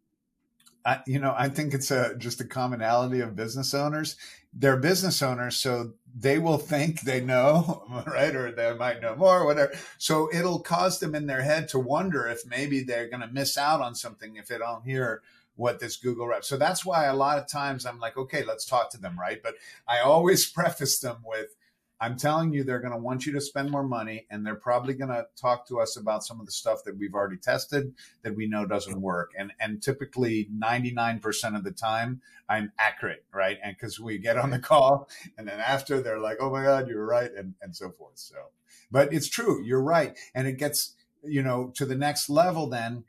I, 0.85 0.99
you 1.07 1.19
know, 1.19 1.33
I 1.35 1.49
think 1.49 1.73
it's 1.73 1.89
a 1.89 2.15
just 2.15 2.41
a 2.41 2.45
commonality 2.45 3.21
of 3.21 3.35
business 3.35 3.73
owners. 3.73 4.17
They're 4.51 4.77
business 4.77 5.21
owners, 5.21 5.57
so 5.57 5.93
they 6.17 6.39
will 6.39 6.57
think 6.57 7.01
they 7.01 7.21
know, 7.21 7.83
right? 8.07 8.35
Or 8.35 8.51
they 8.51 8.73
might 8.73 9.01
know 9.01 9.15
more, 9.15 9.45
whatever. 9.45 9.73
So 9.97 10.29
it'll 10.33 10.59
cause 10.59 10.99
them 10.99 11.15
in 11.15 11.27
their 11.27 11.41
head 11.41 11.67
to 11.69 11.79
wonder 11.79 12.27
if 12.27 12.45
maybe 12.45 12.81
they're 12.81 13.09
going 13.09 13.21
to 13.21 13.27
miss 13.27 13.57
out 13.57 13.81
on 13.81 13.95
something 13.95 14.35
if 14.35 14.47
they 14.47 14.57
don't 14.57 14.83
hear 14.83 15.21
what 15.55 15.79
this 15.79 15.97
Google 15.97 16.27
rep. 16.27 16.45
So 16.45 16.57
that's 16.57 16.85
why 16.85 17.05
a 17.05 17.15
lot 17.15 17.37
of 17.37 17.47
times 17.47 17.85
I'm 17.85 17.99
like, 17.99 18.17
okay, 18.17 18.43
let's 18.45 18.65
talk 18.65 18.89
to 18.91 18.97
them, 18.97 19.19
right? 19.19 19.43
But 19.43 19.55
I 19.87 19.99
always 19.99 20.45
preface 20.49 20.99
them 20.99 21.17
with, 21.25 21.55
I'm 22.01 22.17
telling 22.17 22.53
you, 22.53 22.63
they're 22.63 22.79
going 22.79 22.93
to 22.93 22.99
want 22.99 23.25
you 23.25 23.33
to 23.33 23.41
spend 23.41 23.69
more 23.69 23.83
money, 23.83 24.25
and 24.29 24.45
they're 24.45 24.55
probably 24.55 24.93
going 24.93 25.09
to 25.09 25.27
talk 25.35 25.67
to 25.67 25.79
us 25.79 25.97
about 25.97 26.23
some 26.23 26.39
of 26.39 26.45
the 26.45 26.51
stuff 26.51 26.83
that 26.85 26.97
we've 26.97 27.13
already 27.13 27.37
tested 27.37 27.93
that 28.23 28.35
we 28.35 28.47
know 28.47 28.65
doesn't 28.65 29.01
work. 29.01 29.31
And 29.37 29.51
and 29.59 29.81
typically, 29.81 30.49
99% 30.57 31.55
of 31.55 31.63
the 31.63 31.71
time, 31.71 32.21
I'm 32.47 32.71
accurate, 32.79 33.25
right? 33.33 33.57
And 33.61 33.75
because 33.75 33.99
we 33.99 34.17
get 34.17 34.37
on 34.37 34.49
the 34.49 34.59
call, 34.59 35.09
and 35.37 35.47
then 35.47 35.59
after 35.59 36.01
they're 36.01 36.19
like, 36.19 36.37
"Oh 36.39 36.49
my 36.49 36.63
God, 36.63 36.87
you 36.87 36.95
were 36.95 37.05
right," 37.05 37.31
and 37.33 37.55
and 37.61 37.75
so 37.75 37.91
forth. 37.91 38.17
So, 38.17 38.35
but 38.89 39.13
it's 39.13 39.27
true, 39.27 39.63
you're 39.63 39.83
right, 39.83 40.17
and 40.33 40.47
it 40.47 40.57
gets 40.57 40.95
you 41.23 41.43
know 41.43 41.71
to 41.75 41.85
the 41.85 41.95
next 41.95 42.29
level. 42.29 42.67
Then, 42.69 43.03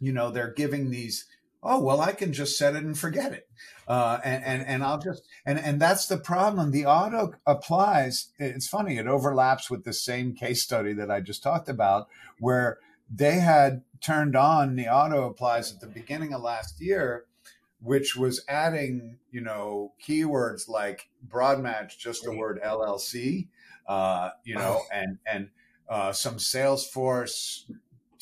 you 0.00 0.12
know, 0.12 0.30
they're 0.30 0.52
giving 0.52 0.90
these 0.90 1.26
oh 1.64 1.80
well 1.80 2.00
i 2.00 2.12
can 2.12 2.32
just 2.32 2.56
set 2.58 2.76
it 2.76 2.84
and 2.84 2.98
forget 2.98 3.32
it. 3.32 3.48
Uh, 3.86 4.18
and, 4.24 4.44
and 4.44 4.66
and 4.66 4.84
i'll 4.84 4.98
just 4.98 5.22
and 5.44 5.58
and 5.58 5.80
that's 5.80 6.06
the 6.06 6.16
problem. 6.16 6.70
The 6.70 6.86
auto 6.86 7.34
applies 7.46 8.28
it's 8.38 8.66
funny 8.68 8.96
it 8.96 9.06
overlaps 9.06 9.70
with 9.70 9.84
the 9.84 9.92
same 9.92 10.34
case 10.34 10.62
study 10.62 10.92
that 10.94 11.10
i 11.10 11.20
just 11.20 11.42
talked 11.42 11.68
about 11.68 12.08
where 12.38 12.78
they 13.10 13.40
had 13.40 13.82
turned 14.00 14.36
on 14.36 14.76
the 14.76 14.88
auto 14.88 15.28
applies 15.28 15.72
at 15.72 15.80
the 15.80 15.86
beginning 15.86 16.32
of 16.32 16.40
last 16.40 16.80
year 16.80 17.26
which 17.80 18.16
was 18.16 18.42
adding 18.48 19.18
you 19.30 19.40
know 19.40 19.92
keywords 20.02 20.68
like 20.68 21.08
broad 21.22 21.60
match 21.60 21.98
just 21.98 22.24
the 22.24 22.34
word 22.34 22.58
llc 22.64 23.48
uh, 23.86 24.30
you 24.44 24.54
know 24.54 24.80
and 24.92 25.18
and 25.30 25.50
uh, 25.88 26.12
some 26.12 26.36
salesforce 26.36 27.70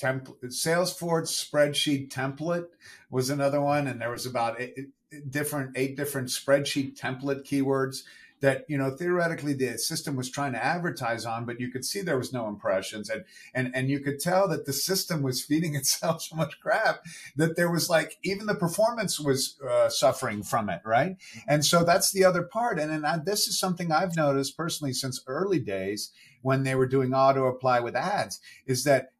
template 0.02 0.36
salesforce 0.44 1.28
spreadsheet 1.28 2.08
template 2.10 2.66
was 3.10 3.30
another 3.30 3.60
one 3.60 3.86
and 3.86 4.00
there 4.00 4.10
was 4.10 4.26
about 4.26 4.60
eight, 4.60 4.88
different 5.28 5.76
eight 5.76 5.96
different 5.96 6.28
spreadsheet 6.28 6.98
template 6.98 7.44
keywords 7.44 8.02
that 8.42 8.64
you 8.68 8.76
know 8.76 8.90
theoretically 8.90 9.54
the 9.54 9.78
system 9.78 10.16
was 10.16 10.28
trying 10.28 10.52
to 10.52 10.62
advertise 10.62 11.24
on, 11.24 11.46
but 11.46 11.60
you 11.60 11.70
could 11.70 11.84
see 11.84 12.02
there 12.02 12.18
was 12.18 12.32
no 12.32 12.48
impressions, 12.48 13.08
and 13.08 13.24
and 13.54 13.70
and 13.74 13.88
you 13.88 14.00
could 14.00 14.20
tell 14.20 14.46
that 14.48 14.66
the 14.66 14.72
system 14.72 15.22
was 15.22 15.42
feeding 15.42 15.74
itself 15.76 16.22
so 16.22 16.36
much 16.36 16.60
crap 16.60 17.02
that 17.36 17.56
there 17.56 17.70
was 17.70 17.88
like 17.88 18.18
even 18.22 18.46
the 18.46 18.54
performance 18.54 19.18
was 19.18 19.58
uh, 19.66 19.88
suffering 19.88 20.42
from 20.42 20.68
it, 20.68 20.82
right? 20.84 21.16
And 21.48 21.64
so 21.64 21.84
that's 21.84 22.12
the 22.12 22.24
other 22.24 22.42
part, 22.42 22.78
and 22.78 22.92
and 22.92 23.06
I, 23.06 23.18
this 23.18 23.46
is 23.46 23.58
something 23.58 23.90
I've 23.90 24.16
noticed 24.16 24.56
personally 24.56 24.92
since 24.92 25.22
early 25.26 25.60
days 25.60 26.10
when 26.42 26.64
they 26.64 26.74
were 26.74 26.88
doing 26.88 27.14
auto 27.14 27.46
apply 27.46 27.78
with 27.78 27.94
ads, 27.94 28.40
is 28.66 28.82
that 28.82 29.11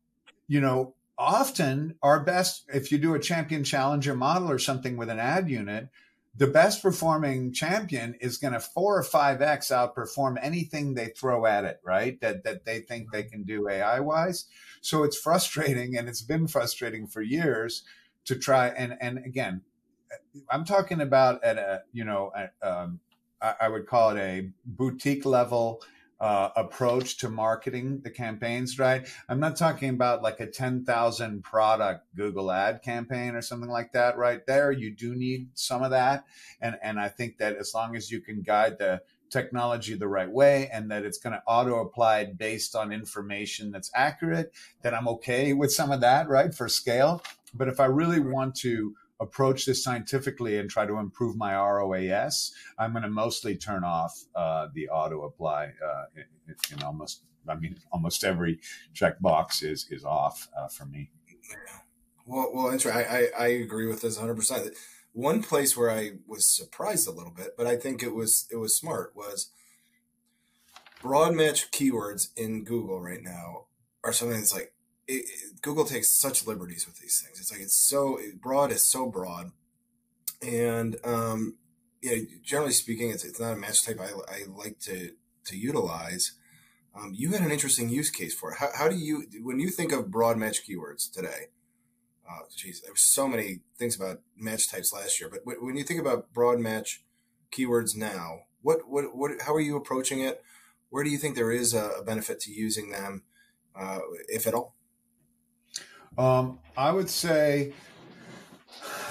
you 0.53 0.61
know 0.61 0.95
often 1.17 1.95
our 2.03 2.21
best 2.21 2.67
if 2.75 2.93
you 2.93 2.99
do 2.99 3.15
a 3.15 3.19
champion 3.19 3.65
challenger 3.65 4.15
model 4.15 4.51
or 4.51 4.59
something 4.59 4.99
with 4.99 5.09
an 5.09 5.19
ad 5.19 5.49
unit 5.49 5.89
the 6.37 6.47
best 6.47 6.83
performing 6.83 7.55
champion 7.55 8.15
is 8.21 8.37
going 8.37 8.53
to 8.53 8.61
four 8.61 8.99
or 8.99 9.03
five 9.03 9.41
x 9.41 9.69
outperform 9.69 10.37
anything 10.43 10.93
they 10.93 11.07
throw 11.07 11.47
at 11.47 11.65
it 11.65 11.81
right? 11.83 12.21
That 12.21 12.45
that 12.45 12.67
they 12.67 12.81
think 12.81 13.11
they 13.11 13.23
can 13.23 13.45
do 13.45 13.67
ai 13.67 14.01
wise 14.01 14.45
so 14.83 15.05
it's 15.05 15.17
frustrating 15.17 15.97
and 15.97 16.07
it's 16.07 16.23
been 16.23 16.47
frustrating 16.47 17.07
for 17.07 17.23
years 17.23 17.85
to 18.27 18.37
try 18.37 18.69
and 18.69 18.95
and 19.01 19.25
again 19.25 19.63
i'm 20.51 20.67
talking 20.67 21.01
about 21.01 21.43
at 21.43 21.57
a 21.57 21.81
you 21.95 22.05
know 22.05 22.31
a, 22.37 22.69
um, 22.69 23.01
I, 23.41 23.55
I 23.63 23.69
would 23.69 23.87
call 23.87 24.11
it 24.11 24.21
a 24.21 24.51
boutique 24.67 25.25
level 25.25 25.83
uh, 26.23 26.51
approach 26.55 27.19
to 27.19 27.29
marketing 27.29 28.01
the 28.05 28.11
campaigns, 28.11 28.79
right? 28.79 29.09
I'm 29.29 29.41
not 29.41 29.57
talking 29.57 29.89
about 29.89 30.23
like 30.23 30.39
a 30.39 30.47
10,000 30.47 31.43
product 31.43 32.07
Google 32.15 32.53
ad 32.53 32.81
campaign 32.81 33.35
or 33.35 33.43
something 33.43 33.69
like 33.69 33.91
that, 33.93 34.17
right? 34.17 34.47
There, 34.47 34.71
you 34.71 34.95
do 34.95 35.17
need 35.17 35.49
some 35.55 35.83
of 35.83 35.91
that. 35.91 36.25
And, 36.61 36.77
and 36.81 37.01
I 37.01 37.09
think 37.09 37.39
that 37.39 37.57
as 37.57 37.73
long 37.75 37.97
as 37.97 38.13
you 38.13 38.21
can 38.21 38.43
guide 38.43 38.79
the 38.79 39.03
technology 39.31 39.95
the 39.95 40.07
right 40.07 40.31
way 40.31 40.71
and 40.73 40.93
that 40.93 41.05
it's 41.05 41.19
going 41.19 41.33
to 41.33 41.43
auto 41.45 41.81
apply 41.81 42.27
based 42.27 42.77
on 42.77 42.93
information 42.93 43.73
that's 43.73 43.91
accurate, 43.93 44.53
then 44.83 44.95
I'm 44.95 45.09
okay 45.09 45.53
with 45.55 45.73
some 45.73 45.91
of 45.91 46.03
that, 46.03 46.29
right? 46.29 46.55
For 46.55 46.69
scale. 46.69 47.21
But 47.53 47.67
if 47.67 47.81
I 47.81 47.87
really 47.87 48.21
want 48.21 48.55
to 48.57 48.95
approach 49.23 49.65
this 49.65 49.83
scientifically 49.83 50.59
and 50.59 50.69
try 50.69 50.85
to 50.85 50.99
improve 50.99 51.37
my 51.37 51.55
ROAS, 51.55 52.53
I'm 52.79 52.93
going 52.93 53.05
to 53.05 53.09
mostly 53.09 53.57
turn 53.57 53.85
off 53.85 54.13
uh, 54.35 54.69
the 54.75 54.89
auto 54.89 55.23
apply 55.23 55.73
uh, 55.85 56.05
in, 56.17 56.55
in, 56.73 56.83
almost, 56.83 57.23
I 57.49 57.55
mean, 57.55 57.77
almost 57.93 58.25
every 58.25 58.61
checkbox 58.95 59.63
is 59.63 59.87
is 59.91 60.05
off 60.05 60.49
uh, 60.59 60.69
for 60.69 60.85
me. 60.87 61.11
Well, 62.27 62.51
well, 62.53 62.73
interesting. 62.73 62.93
I, 62.93 63.29
I, 63.39 63.45
I 63.45 63.47
agree 63.49 63.87
with 63.87 64.03
this 64.03 64.17
100. 64.17 64.35
percent 64.35 64.75
One 65.13 65.43
place 65.43 65.77
where 65.77 65.91
I 65.91 66.13
was 66.27 66.45
surprised 66.45 67.07
a 67.07 67.13
little 67.13 67.33
bit, 67.33 67.57
but 67.57 67.67
I 67.67 67.77
think 67.77 68.03
it 68.03 68.15
was 68.15 68.47
it 68.51 68.57
was 68.57 68.77
smart 68.77 69.15
was 69.15 69.51
broad 71.01 71.35
match 71.35 71.71
keywords 71.71 72.29
in 72.37 72.65
Google 72.65 73.01
right 73.01 73.23
now 73.23 73.67
are 74.05 74.13
something 74.13 74.39
that's 74.39 74.55
like 74.55 74.73
it, 75.13 75.63
Google 75.63 75.85
takes 75.85 76.11
such 76.11 76.47
liberties 76.47 76.87
with 76.87 76.99
these 76.99 77.21
things. 77.25 77.41
It's 77.41 77.53
like 77.53 77.61
it's 77.61 77.77
so 77.89 78.19
broad. 78.41 78.73
It's 78.73 78.91
so 78.91 79.07
broad, 79.07 79.53
and 80.41 80.97
um, 81.05 81.57
yeah, 82.03 82.17
generally 82.43 82.73
speaking, 82.73 83.11
it's 83.11 83.25
it's 83.25 83.41
not 83.41 83.53
a 83.53 83.57
match 83.57 83.85
type 83.85 84.01
I, 84.01 84.11
I 84.33 84.45
like 84.49 84.79
to 84.81 85.13
to 85.47 85.57
utilize. 85.57 86.33
Um, 86.95 87.13
you 87.15 87.31
had 87.31 87.41
an 87.41 87.51
interesting 87.51 87.89
use 87.89 88.11
case 88.11 88.35
for 88.35 88.53
it. 88.53 88.59
How, 88.59 88.69
how 88.75 88.89
do 88.89 88.97
you 88.97 89.25
when 89.43 89.61
you 89.61 89.71
think 89.71 89.93
of 89.93 90.11
broad 90.11 90.37
match 90.37 90.67
keywords 90.69 91.11
today? 91.11 91.49
Uh, 92.29 92.45
geez, 92.55 92.81
there 92.81 92.93
were 92.93 92.97
so 92.97 93.29
many 93.29 93.61
things 93.77 93.97
about 93.97 94.21
match 94.37 94.71
types 94.71 94.93
last 94.93 95.21
year, 95.21 95.31
but 95.31 95.41
when 95.45 95.77
you 95.77 95.85
think 95.85 96.01
about 96.01 96.33
broad 96.33 96.59
match 96.59 97.03
keywords 97.51 97.97
now, 97.97 98.41
what 98.63 98.89
what 98.89 99.17
what 99.17 99.31
how 99.47 99.55
are 99.55 99.61
you 99.61 99.77
approaching 99.77 100.21
it? 100.21 100.43
Where 100.91 101.05
do 101.05 101.11
you 101.11 101.19
think 101.19 101.37
there 101.37 101.53
is 101.53 101.73
a, 101.73 101.89
a 102.01 102.05
benefit 102.05 102.41
to 102.41 102.53
using 102.53 102.91
them, 102.91 103.23
uh, 103.75 104.01
if 104.29 104.47
at 104.47 104.55
all? 104.55 104.75
Um, 106.19 106.59
I 106.77 106.91
would 106.91 107.11
say 107.11 107.73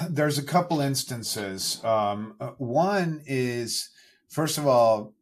there's 0.09 0.37
a 0.37 0.43
couple 0.43 0.81
instances. 0.81 1.83
Um, 1.83 2.35
one 2.57 3.21
is, 3.25 3.89
first 4.29 4.57
of 4.57 4.67
all, 4.67 5.13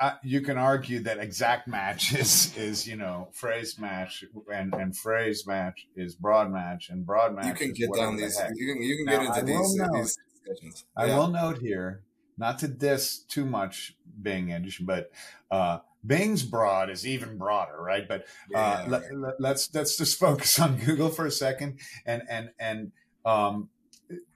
I, 0.00 0.14
you 0.22 0.42
can 0.42 0.58
argue 0.58 1.00
that 1.00 1.18
exact 1.18 1.66
match 1.66 2.14
is 2.18 2.56
is 2.56 2.86
you 2.86 2.96
know 2.96 3.28
phrase 3.32 3.78
match 3.78 4.24
and 4.52 4.74
and 4.74 4.96
phrase 4.96 5.46
match 5.46 5.86
is 5.96 6.14
broad 6.14 6.52
match 6.52 6.90
and 6.90 7.06
broad 7.06 7.34
match. 7.34 7.46
You 7.46 7.54
can 7.54 7.72
get 7.72 7.88
down 7.94 8.16
these. 8.16 8.38
You 8.54 8.74
can 8.74 8.82
you 8.82 8.96
can 8.98 9.06
now, 9.06 9.12
get 9.12 9.44
into 9.44 9.46
these, 9.46 9.74
note, 9.74 9.92
these 9.94 10.18
discussions. 10.34 10.84
I 10.96 11.06
will 11.06 11.28
note 11.28 11.58
here, 11.58 12.02
not 12.36 12.58
to 12.60 12.68
diss 12.68 13.18
too 13.18 13.46
much 13.46 13.96
Bing 14.20 14.52
Edge, 14.52 14.80
but 14.84 15.10
uh, 15.50 15.78
Bing's 16.04 16.42
broad 16.42 16.90
is 16.90 17.06
even 17.06 17.38
broader, 17.38 17.80
right? 17.80 18.06
But 18.08 18.22
uh, 18.54 18.82
yeah, 18.82 18.84
let, 18.88 19.02
us 19.02 19.08
let, 19.12 19.40
let's, 19.40 19.74
let's 19.74 19.96
just 19.96 20.18
focus 20.20 20.58
on 20.58 20.76
Google 20.78 21.08
for 21.08 21.26
a 21.26 21.30
second, 21.30 21.78
and 22.04 22.22
and 22.28 22.50
and 22.58 22.92
um, 23.24 23.68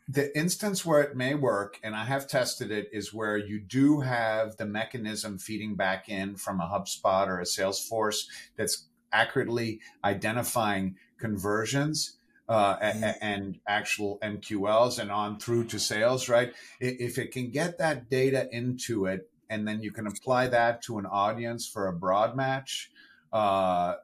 the 0.08 0.37
instance 0.38 0.85
where 0.85 1.00
it 1.02 1.16
may 1.16 1.35
work, 1.35 1.80
and 1.82 1.96
I 1.96 2.04
have 2.04 2.28
tested 2.28 2.70
it, 2.70 2.88
is 2.92 3.12
where 3.12 3.37
you 3.37 3.61
do 3.61 4.00
have 4.00 4.56
the 4.56 4.66
mechanism 4.66 5.38
feeding 5.38 5.75
back 5.75 6.08
in 6.08 6.37
from 6.37 6.61
a 6.61 6.64
HubSpot 6.64 7.26
or 7.26 7.40
a 7.40 7.44
Salesforce 7.44 8.26
that's 8.56 8.87
accurately 9.12 9.80
identifying 10.04 10.96
conversions. 11.18 12.12
Uh, 12.49 12.78
mm. 12.78 13.14
and 13.20 13.58
actual 13.66 14.20
MQLs 14.23 15.00
and 15.00 15.11
on 15.11 15.37
through 15.37 15.64
to 15.64 15.80
sales, 15.80 16.28
right? 16.28 16.52
If 16.78 17.18
it 17.18 17.32
can 17.32 17.50
get 17.50 17.78
that 17.78 18.08
data 18.08 18.49
into 18.52 19.06
it 19.06 19.28
and 19.50 19.66
then 19.66 19.82
you 19.82 19.92
can 19.92 20.06
apply 20.06 20.48
that 20.48 20.82
to 20.82 20.98
an 20.98 21.06
audience 21.06 21.66
for 21.66 21.88
a 21.88 21.92
broad 21.92 22.36
match 22.36 22.90
uh, 23.32 23.94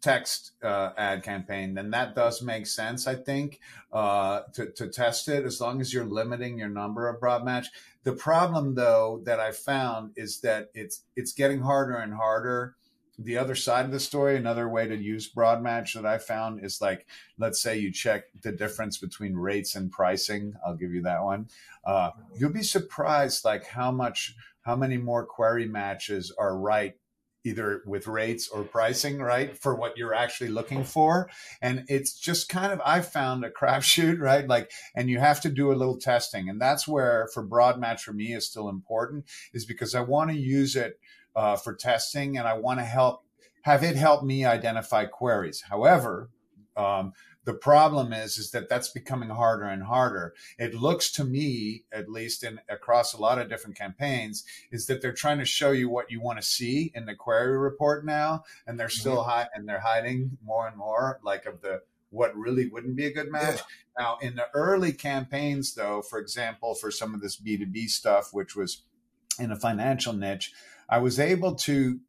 text 0.00 0.52
uh, 0.62 0.90
ad 0.98 1.22
campaign, 1.22 1.74
then 1.74 1.90
that 1.90 2.14
does 2.14 2.42
make 2.42 2.66
sense, 2.66 3.06
I 3.06 3.14
think, 3.14 3.60
uh, 3.92 4.42
to, 4.52 4.70
to 4.72 4.88
test 4.88 5.28
it 5.28 5.46
as 5.46 5.60
long 5.60 5.80
as 5.80 5.94
you're 5.94 6.04
limiting 6.04 6.58
your 6.58 6.68
number 6.68 7.08
of 7.08 7.20
broad 7.20 7.44
match. 7.44 7.68
The 8.02 8.12
problem, 8.12 8.74
though, 8.74 9.22
that 9.24 9.40
I 9.40 9.52
found 9.52 10.12
is 10.16 10.40
that 10.40 10.70
it's 10.74 11.04
it's 11.16 11.32
getting 11.32 11.60
harder 11.60 11.96
and 11.96 12.12
harder 12.12 12.76
the 13.18 13.38
other 13.38 13.54
side 13.54 13.84
of 13.84 13.92
the 13.92 14.00
story, 14.00 14.36
another 14.36 14.68
way 14.68 14.88
to 14.88 14.96
use 14.96 15.28
broad 15.28 15.62
match 15.62 15.94
that 15.94 16.04
I 16.06 16.18
found 16.18 16.64
is 16.64 16.80
like, 16.80 17.06
let's 17.38 17.62
say 17.62 17.78
you 17.78 17.92
check 17.92 18.24
the 18.42 18.52
difference 18.52 18.98
between 18.98 19.34
rates 19.34 19.76
and 19.76 19.90
pricing. 19.90 20.54
I'll 20.66 20.76
give 20.76 20.92
you 20.92 21.02
that 21.02 21.22
one. 21.22 21.48
Uh, 21.84 22.10
you'll 22.36 22.52
be 22.52 22.62
surprised 22.62 23.44
like 23.44 23.66
how 23.66 23.92
much, 23.92 24.34
how 24.64 24.76
many 24.76 24.96
more 24.96 25.24
query 25.24 25.66
matches 25.66 26.32
are 26.38 26.58
right 26.58 26.94
either 27.44 27.82
with 27.84 28.06
rates 28.06 28.48
or 28.48 28.64
pricing, 28.64 29.18
right, 29.18 29.56
for 29.56 29.74
what 29.74 29.98
you're 29.98 30.14
actually 30.14 30.48
looking 30.48 30.82
for. 30.82 31.28
And 31.60 31.84
it's 31.88 32.18
just 32.18 32.48
kind 32.48 32.72
of, 32.72 32.80
I 32.84 33.02
found 33.02 33.44
a 33.44 33.50
crapshoot, 33.60 34.18
right? 34.18 34.48
Like, 34.48 34.70
and 34.96 35.10
you 35.10 35.20
have 35.20 35.40
to 35.42 35.50
do 35.50 35.70
a 35.70 35.74
little 35.74 35.98
testing. 35.98 36.48
And 36.48 36.60
that's 36.60 36.88
where 36.88 37.28
for 37.34 37.42
broad 37.42 37.78
match 37.78 38.02
for 38.02 38.12
me 38.12 38.32
is 38.32 38.46
still 38.46 38.68
important, 38.68 39.26
is 39.52 39.66
because 39.66 39.94
I 39.94 40.00
want 40.00 40.30
to 40.30 40.36
use 40.36 40.74
it 40.74 40.98
uh, 41.36 41.56
for 41.56 41.74
testing, 41.74 42.38
and 42.38 42.48
I 42.48 42.54
want 42.54 42.80
to 42.80 42.84
help 42.84 43.20
have 43.62 43.82
it 43.82 43.96
help 43.96 44.22
me 44.22 44.44
identify 44.44 45.06
queries. 45.06 45.64
However, 45.68 46.28
um, 46.76 47.12
the 47.44 47.54
problem 47.54 48.12
is 48.12 48.38
is 48.38 48.50
that 48.50 48.68
that's 48.68 48.88
becoming 48.88 49.30
harder 49.30 49.64
and 49.64 49.82
harder. 49.84 50.34
It 50.58 50.74
looks 50.74 51.10
to 51.12 51.24
me, 51.24 51.84
at 51.92 52.08
least 52.08 52.42
in 52.42 52.60
across 52.68 53.12
a 53.12 53.20
lot 53.20 53.38
of 53.38 53.48
different 53.48 53.76
campaigns, 53.76 54.44
is 54.70 54.86
that 54.86 55.02
they're 55.02 55.12
trying 55.12 55.38
to 55.38 55.44
show 55.44 55.70
you 55.70 55.88
what 55.88 56.10
you 56.10 56.20
want 56.20 56.38
to 56.38 56.46
see 56.46 56.90
in 56.94 57.06
the 57.06 57.14
query 57.14 57.58
report 57.58 58.04
now, 58.04 58.44
and 58.66 58.78
they're 58.78 58.88
still 58.88 59.18
mm-hmm. 59.18 59.30
high 59.30 59.48
and 59.54 59.68
they're 59.68 59.80
hiding 59.80 60.38
more 60.44 60.66
and 60.66 60.76
more, 60.76 61.20
like 61.22 61.46
of 61.46 61.60
the 61.60 61.82
what 62.10 62.36
really 62.36 62.68
wouldn't 62.68 62.96
be 62.96 63.06
a 63.06 63.12
good 63.12 63.30
match. 63.30 63.56
Yeah. 63.56 63.62
Now, 63.98 64.18
in 64.22 64.36
the 64.36 64.46
early 64.54 64.92
campaigns, 64.92 65.74
though, 65.74 66.00
for 66.02 66.18
example, 66.18 66.74
for 66.74 66.90
some 66.90 67.14
of 67.14 67.20
this 67.20 67.36
B 67.36 67.56
two 67.58 67.66
B 67.66 67.88
stuff, 67.88 68.30
which 68.32 68.56
was 68.56 68.82
in 69.38 69.50
a 69.50 69.56
financial 69.56 70.12
niche, 70.12 70.52
I 70.88 70.98
was 70.98 71.18
able 71.18 71.54
to 71.56 72.00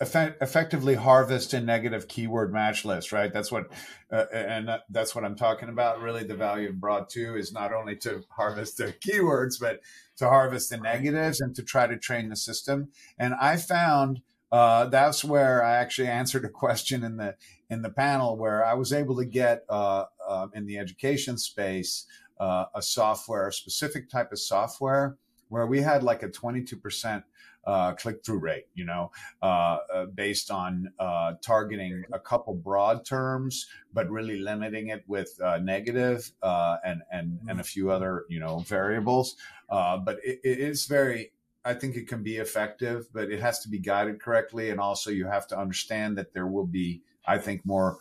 effect- 0.00 0.42
effectively 0.42 0.94
harvest 0.94 1.52
a 1.52 1.60
negative 1.60 2.08
keyword 2.08 2.52
match 2.52 2.84
list, 2.84 3.12
right? 3.12 3.32
That's 3.32 3.52
what, 3.52 3.70
uh, 4.10 4.24
and 4.32 4.70
that's 4.88 5.14
what 5.14 5.24
I'm 5.24 5.36
talking 5.36 5.68
about. 5.68 6.00
Really, 6.00 6.24
the 6.24 6.34
value 6.34 6.70
of 6.70 6.80
Broad 6.80 7.08
2 7.08 7.36
is 7.36 7.52
not 7.52 7.72
only 7.72 7.96
to 7.96 8.24
harvest 8.30 8.78
the 8.78 8.94
keywords, 9.00 9.60
but 9.60 9.80
to 10.16 10.28
harvest 10.28 10.70
the 10.70 10.78
negatives 10.78 11.40
and 11.40 11.54
to 11.54 11.62
try 11.62 11.86
to 11.86 11.98
train 11.98 12.28
the 12.28 12.36
system. 12.36 12.88
And 13.18 13.34
I 13.34 13.56
found 13.56 14.22
uh, 14.50 14.86
that's 14.86 15.22
where 15.22 15.64
I 15.64 15.76
actually 15.76 16.08
answered 16.08 16.44
a 16.44 16.48
question 16.48 17.04
in 17.04 17.16
the 17.18 17.36
in 17.68 17.82
the 17.82 17.90
panel 17.90 18.36
where 18.36 18.64
I 18.66 18.74
was 18.74 18.92
able 18.92 19.16
to 19.18 19.24
get 19.24 19.64
uh, 19.68 20.06
uh 20.28 20.48
in 20.52 20.66
the 20.66 20.76
education 20.76 21.38
space 21.38 22.04
uh, 22.40 22.64
a 22.74 22.82
software, 22.82 23.46
a 23.46 23.52
specific 23.52 24.10
type 24.10 24.32
of 24.32 24.40
software 24.40 25.16
where 25.50 25.66
we 25.66 25.82
had 25.82 26.02
like 26.02 26.22
a 26.22 26.28
22% 26.28 27.22
uh, 27.64 27.92
click 27.92 28.24
through 28.24 28.38
rate, 28.38 28.66
you 28.74 28.84
know, 28.84 29.10
uh, 29.42 29.78
uh, 29.92 30.06
based 30.06 30.50
on 30.50 30.92
uh, 30.98 31.34
targeting 31.42 32.04
a 32.12 32.18
couple 32.18 32.54
broad 32.54 33.04
terms, 33.04 33.66
but 33.92 34.08
really 34.10 34.38
limiting 34.38 34.88
it 34.88 35.04
with 35.06 35.38
uh, 35.42 35.58
negative, 35.58 36.30
uh, 36.42 36.76
and 36.84 37.02
and 37.10 37.38
and 37.48 37.60
a 37.60 37.64
few 37.64 37.90
other 37.90 38.24
you 38.28 38.40
know 38.40 38.58
variables. 38.60 39.36
but 39.68 40.18
it, 40.24 40.40
it 40.42 40.58
is 40.58 40.86
very 40.86 41.32
I 41.64 41.74
think 41.74 41.96
it 41.96 42.08
can 42.08 42.22
be 42.22 42.36
effective, 42.36 43.08
but 43.12 43.30
it 43.30 43.40
has 43.40 43.60
to 43.60 43.68
be 43.68 43.78
guided 43.78 44.20
correctly. 44.20 44.70
And 44.70 44.80
also, 44.80 45.10
you 45.10 45.26
have 45.26 45.46
to 45.48 45.58
understand 45.58 46.16
that 46.16 46.32
there 46.32 46.46
will 46.46 46.66
be, 46.66 47.02
I 47.26 47.36
think, 47.38 47.66
more 47.66 47.98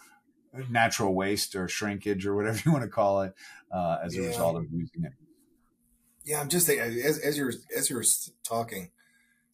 natural 0.69 1.13
waste 1.13 1.55
or 1.55 1.67
shrinkage 1.67 2.25
or 2.25 2.35
whatever 2.35 2.59
you 2.65 2.71
want 2.71 2.83
to 2.83 2.89
call 2.89 3.21
it 3.21 3.33
uh, 3.71 3.97
as 4.03 4.15
yeah. 4.15 4.23
a 4.23 4.27
result 4.27 4.57
of 4.57 4.65
using 4.71 5.03
it. 5.03 5.13
Yeah, 6.25 6.41
I'm 6.41 6.49
just 6.49 6.67
thinking 6.67 7.01
as, 7.01 7.17
as 7.19 7.37
you're 7.37 7.53
as 7.75 7.89
you're 7.89 8.03
talking, 8.43 8.91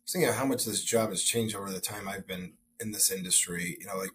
thinking 0.07 0.29
of 0.29 0.35
how 0.35 0.45
much 0.45 0.65
this 0.65 0.83
job 0.83 1.09
has 1.09 1.23
changed 1.23 1.55
over 1.55 1.71
the 1.71 1.79
time 1.79 2.07
I've 2.07 2.27
been 2.27 2.53
in 2.79 2.91
this 2.91 3.11
industry. 3.11 3.77
You 3.79 3.87
know, 3.87 3.97
like 3.97 4.11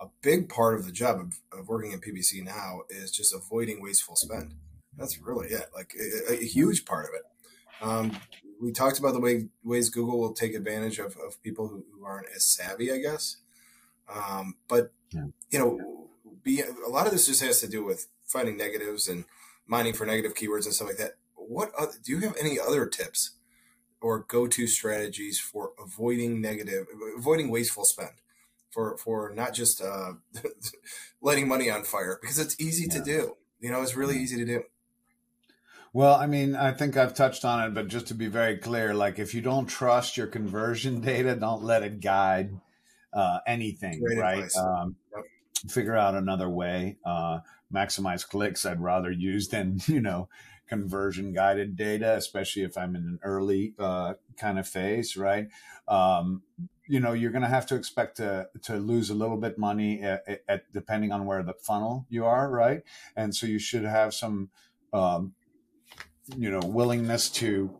a 0.00 0.06
big 0.22 0.48
part 0.48 0.74
of 0.74 0.86
the 0.86 0.92
job 0.92 1.20
of, 1.20 1.58
of 1.58 1.68
working 1.68 1.92
in 1.92 2.00
PPC 2.00 2.44
now 2.44 2.82
is 2.90 3.10
just 3.10 3.34
avoiding 3.34 3.82
wasteful 3.82 4.16
spend. 4.16 4.54
That's 4.96 5.18
really 5.18 5.48
it. 5.48 5.66
Like 5.74 5.94
a, 6.28 6.34
a 6.34 6.44
huge 6.44 6.84
part 6.84 7.06
of 7.06 7.10
it. 7.14 7.22
Um, 7.82 8.18
we 8.60 8.72
talked 8.72 8.98
about 8.98 9.12
the 9.12 9.20
way 9.20 9.48
ways 9.62 9.90
Google 9.90 10.18
will 10.18 10.32
take 10.32 10.54
advantage 10.54 10.98
of, 10.98 11.16
of 11.16 11.42
people 11.42 11.68
who, 11.68 11.84
who 11.92 12.04
aren't 12.04 12.28
as 12.34 12.46
savvy, 12.46 12.92
I 12.92 12.98
guess. 12.98 13.36
Um, 14.08 14.54
but 14.68 14.92
yeah. 15.10 15.26
you 15.50 15.58
know, 15.58 16.08
be 16.42 16.60
a 16.62 16.88
lot 16.88 17.06
of 17.06 17.12
this 17.12 17.26
just 17.26 17.42
has 17.42 17.60
to 17.60 17.68
do 17.68 17.84
with 17.84 18.06
finding 18.24 18.56
negatives 18.56 19.08
and 19.08 19.24
mining 19.66 19.94
for 19.94 20.06
negative 20.06 20.34
keywords 20.34 20.64
and 20.64 20.74
stuff 20.74 20.88
like 20.88 20.98
that. 20.98 21.16
What 21.34 21.72
other, 21.78 21.92
do 22.02 22.12
you 22.12 22.20
have 22.20 22.36
any 22.38 22.58
other 22.58 22.86
tips 22.86 23.32
or 24.04 24.18
go-to 24.28 24.66
strategies 24.66 25.40
for 25.40 25.72
avoiding 25.82 26.38
negative, 26.38 26.86
avoiding 27.16 27.50
wasteful 27.50 27.84
spend? 27.84 28.10
For, 28.70 28.98
for 28.98 29.32
not 29.32 29.54
just 29.54 29.80
uh, 29.80 30.14
lighting 31.22 31.46
money 31.46 31.70
on 31.70 31.84
fire 31.84 32.18
because 32.20 32.40
it's 32.40 32.60
easy 32.60 32.86
yeah. 32.88 32.98
to 32.98 33.04
do. 33.04 33.36
You 33.60 33.70
know, 33.70 33.80
it's 33.82 33.94
really 33.94 34.18
easy 34.18 34.36
to 34.36 34.44
do. 34.44 34.64
Well, 35.92 36.16
I 36.16 36.26
mean, 36.26 36.56
I 36.56 36.72
think 36.72 36.96
I've 36.96 37.14
touched 37.14 37.44
on 37.44 37.62
it, 37.62 37.72
but 37.72 37.86
just 37.86 38.08
to 38.08 38.14
be 38.14 38.26
very 38.26 38.58
clear, 38.58 38.92
like 38.94 39.20
if 39.20 39.32
you 39.32 39.40
don't 39.40 39.66
trust 39.66 40.16
your 40.16 40.26
conversion 40.26 41.00
data, 41.12 41.36
don't 41.36 41.62
let 41.62 41.84
it 41.84 42.00
guide 42.00 42.50
uh, 43.12 43.38
anything, 43.46 44.00
Great 44.00 44.18
right? 44.18 44.56
Um, 44.56 44.96
yep. 45.14 45.24
Figure 45.70 45.96
out 45.96 46.16
another 46.16 46.48
way. 46.48 46.96
Uh, 47.06 47.38
maximize 47.72 48.28
clicks. 48.28 48.66
I'd 48.66 48.82
rather 48.82 49.12
use 49.12 49.48
than 49.48 49.80
you 49.86 50.00
know 50.00 50.28
conversion 50.74 51.32
guided 51.32 51.76
data, 51.76 52.14
especially 52.16 52.62
if 52.62 52.76
I'm 52.76 52.96
in 52.96 53.02
an 53.02 53.18
early 53.22 53.74
uh, 53.78 54.14
kind 54.36 54.58
of 54.58 54.66
phase, 54.66 55.16
right? 55.16 55.48
Um, 55.86 56.42
you 56.86 57.00
know, 57.00 57.12
you're 57.12 57.30
going 57.30 57.42
to 57.42 57.48
have 57.48 57.66
to 57.66 57.76
expect 57.76 58.16
to 58.18 58.48
to 58.62 58.76
lose 58.76 59.08
a 59.10 59.14
little 59.14 59.36
bit 59.36 59.56
money 59.56 60.02
at, 60.02 60.42
at, 60.48 60.72
depending 60.72 61.12
on 61.12 61.26
where 61.26 61.42
the 61.42 61.54
funnel 61.54 62.06
you 62.08 62.26
are, 62.26 62.50
right? 62.50 62.82
And 63.16 63.34
so 63.34 63.46
you 63.46 63.58
should 63.58 63.84
have 63.84 64.12
some 64.12 64.50
um, 64.92 65.34
you 66.36 66.50
know 66.50 66.60
willingness 66.60 67.30
to 67.30 67.78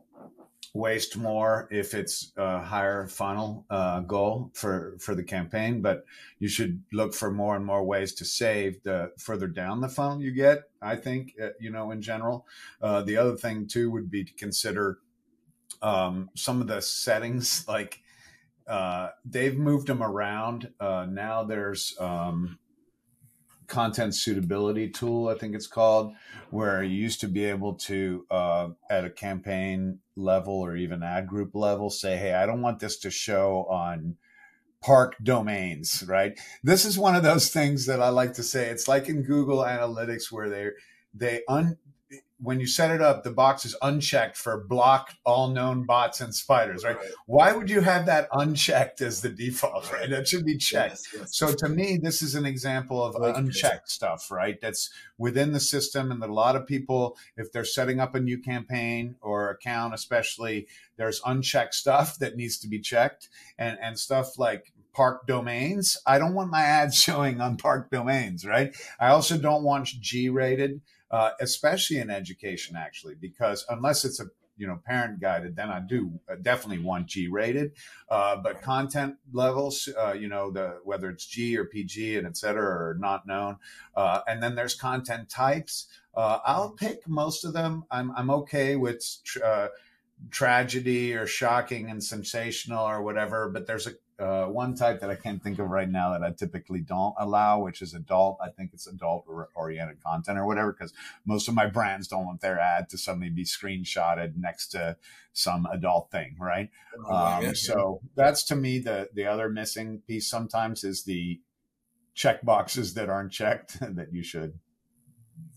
waste 0.74 1.16
more 1.16 1.68
if 1.70 1.94
it's 1.94 2.32
a 2.36 2.60
higher 2.60 3.06
funnel 3.06 3.64
uh, 3.70 4.00
goal 4.00 4.50
for 4.54 4.96
for 5.00 5.14
the 5.14 5.22
campaign 5.22 5.80
but 5.80 6.04
you 6.40 6.48
should 6.48 6.82
look 6.92 7.14
for 7.14 7.30
more 7.30 7.56
and 7.56 7.64
more 7.64 7.84
ways 7.84 8.12
to 8.12 8.24
save 8.24 8.82
the 8.82 9.10
further 9.16 9.46
down 9.46 9.80
the 9.80 9.88
funnel 9.88 10.20
you 10.20 10.32
get 10.32 10.64
i 10.82 10.96
think 10.96 11.32
uh, 11.42 11.48
you 11.60 11.70
know 11.70 11.92
in 11.92 12.02
general. 12.02 12.46
Uh, 12.82 13.02
the 13.02 13.16
other 13.16 13.36
thing 13.36 13.66
too 13.66 13.90
would 13.90 14.10
be 14.10 14.24
to 14.24 14.32
consider 14.34 14.98
um, 15.82 16.30
some 16.34 16.60
of 16.60 16.66
the 16.66 16.80
settings 16.80 17.64
like 17.68 18.00
uh, 18.66 19.08
they've 19.24 19.58
moved 19.58 19.88
them 19.88 20.02
around. 20.02 20.70
Uh, 20.80 21.06
now 21.08 21.44
there's 21.44 21.94
um, 22.00 22.58
content 23.74 24.14
suitability 24.14 24.88
tool, 24.88 25.28
I 25.28 25.34
think 25.34 25.54
it's 25.54 25.66
called, 25.66 26.14
where 26.50 26.82
you 26.82 26.96
used 26.96 27.20
to 27.20 27.28
be 27.28 27.44
able 27.44 27.74
to, 27.88 28.26
uh, 28.30 28.68
at 28.88 29.04
a 29.04 29.10
campaign 29.10 29.98
level 30.16 30.54
or 30.54 30.76
even 30.76 31.02
ad 31.02 31.26
group 31.26 31.54
level, 31.54 31.90
say, 31.90 32.16
hey, 32.16 32.34
I 32.34 32.46
don't 32.46 32.62
want 32.62 32.78
this 32.78 32.98
to 32.98 33.10
show 33.10 33.66
on 33.68 34.16
park 34.80 35.16
domains, 35.22 36.04
right? 36.06 36.38
This 36.62 36.84
is 36.84 36.98
one 36.98 37.16
of 37.16 37.22
those 37.22 37.50
things 37.50 37.86
that 37.86 38.00
I 38.00 38.10
like 38.10 38.34
to 38.34 38.42
say. 38.42 38.68
It's 38.68 38.86
like 38.86 39.08
in 39.08 39.22
Google 39.22 39.58
Analytics 39.58 40.30
where 40.30 40.48
they 40.48 40.70
they 41.14 41.42
un 41.48 41.78
when 42.38 42.58
you 42.58 42.66
set 42.66 42.90
it 42.90 43.00
up, 43.00 43.22
the 43.22 43.30
box 43.30 43.64
is 43.64 43.76
unchecked 43.80 44.36
for 44.36 44.64
block 44.64 45.10
all 45.24 45.48
known 45.48 45.84
bots 45.86 46.20
and 46.20 46.34
spiders, 46.34 46.84
right? 46.84 46.96
right? 46.96 47.06
Why 47.26 47.52
would 47.52 47.70
you 47.70 47.80
have 47.80 48.06
that 48.06 48.28
unchecked 48.32 49.00
as 49.00 49.22
the 49.22 49.28
default, 49.28 49.92
right? 49.92 50.10
That 50.10 50.26
should 50.26 50.44
be 50.44 50.56
checked. 50.56 51.08
Yes, 51.12 51.20
yes. 51.20 51.36
So 51.36 51.52
to 51.52 51.68
me, 51.68 51.98
this 52.02 52.22
is 52.22 52.34
an 52.34 52.44
example 52.44 53.02
of 53.02 53.14
like 53.14 53.36
unchecked 53.36 53.88
stuff, 53.88 54.30
right? 54.30 54.60
That's 54.60 54.90
within 55.16 55.52
the 55.52 55.60
system. 55.60 56.10
And 56.10 56.20
that 56.22 56.30
a 56.30 56.34
lot 56.34 56.56
of 56.56 56.66
people, 56.66 57.16
if 57.36 57.52
they're 57.52 57.64
setting 57.64 58.00
up 58.00 58.14
a 58.14 58.20
new 58.20 58.38
campaign 58.38 59.14
or 59.20 59.50
account, 59.50 59.94
especially, 59.94 60.66
there's 60.96 61.20
unchecked 61.24 61.74
stuff 61.74 62.18
that 62.18 62.36
needs 62.36 62.58
to 62.58 62.68
be 62.68 62.80
checked 62.80 63.28
and, 63.58 63.78
and 63.80 63.98
stuff 63.98 64.38
like 64.38 64.72
park 64.92 65.26
domains. 65.26 65.96
I 66.06 66.18
don't 66.18 66.34
want 66.34 66.50
my 66.50 66.62
ads 66.62 66.96
showing 67.00 67.40
on 67.40 67.56
park 67.56 67.90
domains, 67.90 68.44
right? 68.44 68.74
I 68.98 69.08
also 69.08 69.38
don't 69.38 69.62
want 69.62 69.86
G 69.86 70.28
rated 70.28 70.80
uh, 71.10 71.30
especially 71.40 71.98
in 71.98 72.10
education, 72.10 72.76
actually, 72.76 73.14
because 73.14 73.64
unless 73.68 74.04
it's 74.04 74.20
a 74.20 74.26
you 74.56 74.66
know 74.66 74.80
parent 74.84 75.20
guided, 75.20 75.56
then 75.56 75.70
I 75.70 75.80
do 75.80 76.20
uh, 76.30 76.36
definitely 76.40 76.84
want 76.84 77.06
G 77.06 77.28
rated. 77.28 77.72
Uh, 78.08 78.36
but 78.36 78.62
content 78.62 79.16
levels, 79.32 79.88
uh, 79.98 80.12
you 80.12 80.28
know, 80.28 80.50
the 80.50 80.78
whether 80.84 81.10
it's 81.10 81.26
G 81.26 81.56
or 81.56 81.64
PG 81.64 82.16
and 82.18 82.26
et 82.26 82.36
cetera, 82.36 82.90
are 82.90 82.96
not 82.98 83.26
known. 83.26 83.56
Uh, 83.94 84.20
and 84.26 84.42
then 84.42 84.54
there's 84.54 84.74
content 84.74 85.28
types. 85.28 85.86
Uh, 86.14 86.38
I'll 86.44 86.70
pick 86.70 87.08
most 87.08 87.44
of 87.44 87.52
them. 87.52 87.84
I'm 87.90 88.12
I'm 88.16 88.30
okay 88.30 88.76
with. 88.76 89.04
Tr- 90.30 90.44
tragedy 90.44 91.14
or 91.14 91.26
shocking 91.26 91.90
and 91.90 92.02
sensational 92.02 92.84
or 92.84 93.02
whatever 93.02 93.48
but 93.48 93.66
there's 93.66 93.86
a 93.86 93.92
uh, 94.18 94.46
one 94.46 94.76
type 94.76 95.00
that 95.00 95.10
I 95.10 95.16
can't 95.16 95.42
think 95.42 95.58
of 95.58 95.68
right 95.68 95.88
now 95.88 96.12
that 96.12 96.22
I 96.22 96.30
typically 96.30 96.80
don't 96.80 97.14
allow, 97.18 97.60
which 97.60 97.82
is 97.82 97.94
adult. 97.94 98.38
I 98.40 98.48
think 98.48 98.70
it's 98.72 98.86
adult 98.86 99.26
oriented 99.54 100.02
content 100.02 100.38
or 100.38 100.46
whatever, 100.46 100.72
because 100.72 100.92
most 101.26 101.48
of 101.48 101.54
my 101.54 101.66
brands 101.66 102.06
don't 102.06 102.24
want 102.24 102.40
their 102.40 102.58
ad 102.60 102.88
to 102.90 102.98
suddenly 102.98 103.30
be 103.30 103.44
screenshotted 103.44 104.36
next 104.36 104.68
to 104.68 104.96
some 105.32 105.66
adult 105.66 106.10
thing, 106.12 106.36
right? 106.38 106.70
Oh, 107.08 107.14
um, 107.14 107.54
so 107.56 108.00
that's 108.14 108.44
to 108.44 108.56
me 108.56 108.78
the 108.78 109.08
the 109.12 109.26
other 109.26 109.48
missing 109.48 110.02
piece. 110.06 110.28
Sometimes 110.28 110.84
is 110.84 111.02
the 111.02 111.40
check 112.14 112.44
boxes 112.44 112.94
that 112.94 113.10
aren't 113.10 113.32
checked 113.32 113.80
that 113.96 114.12
you 114.12 114.22
should. 114.22 114.60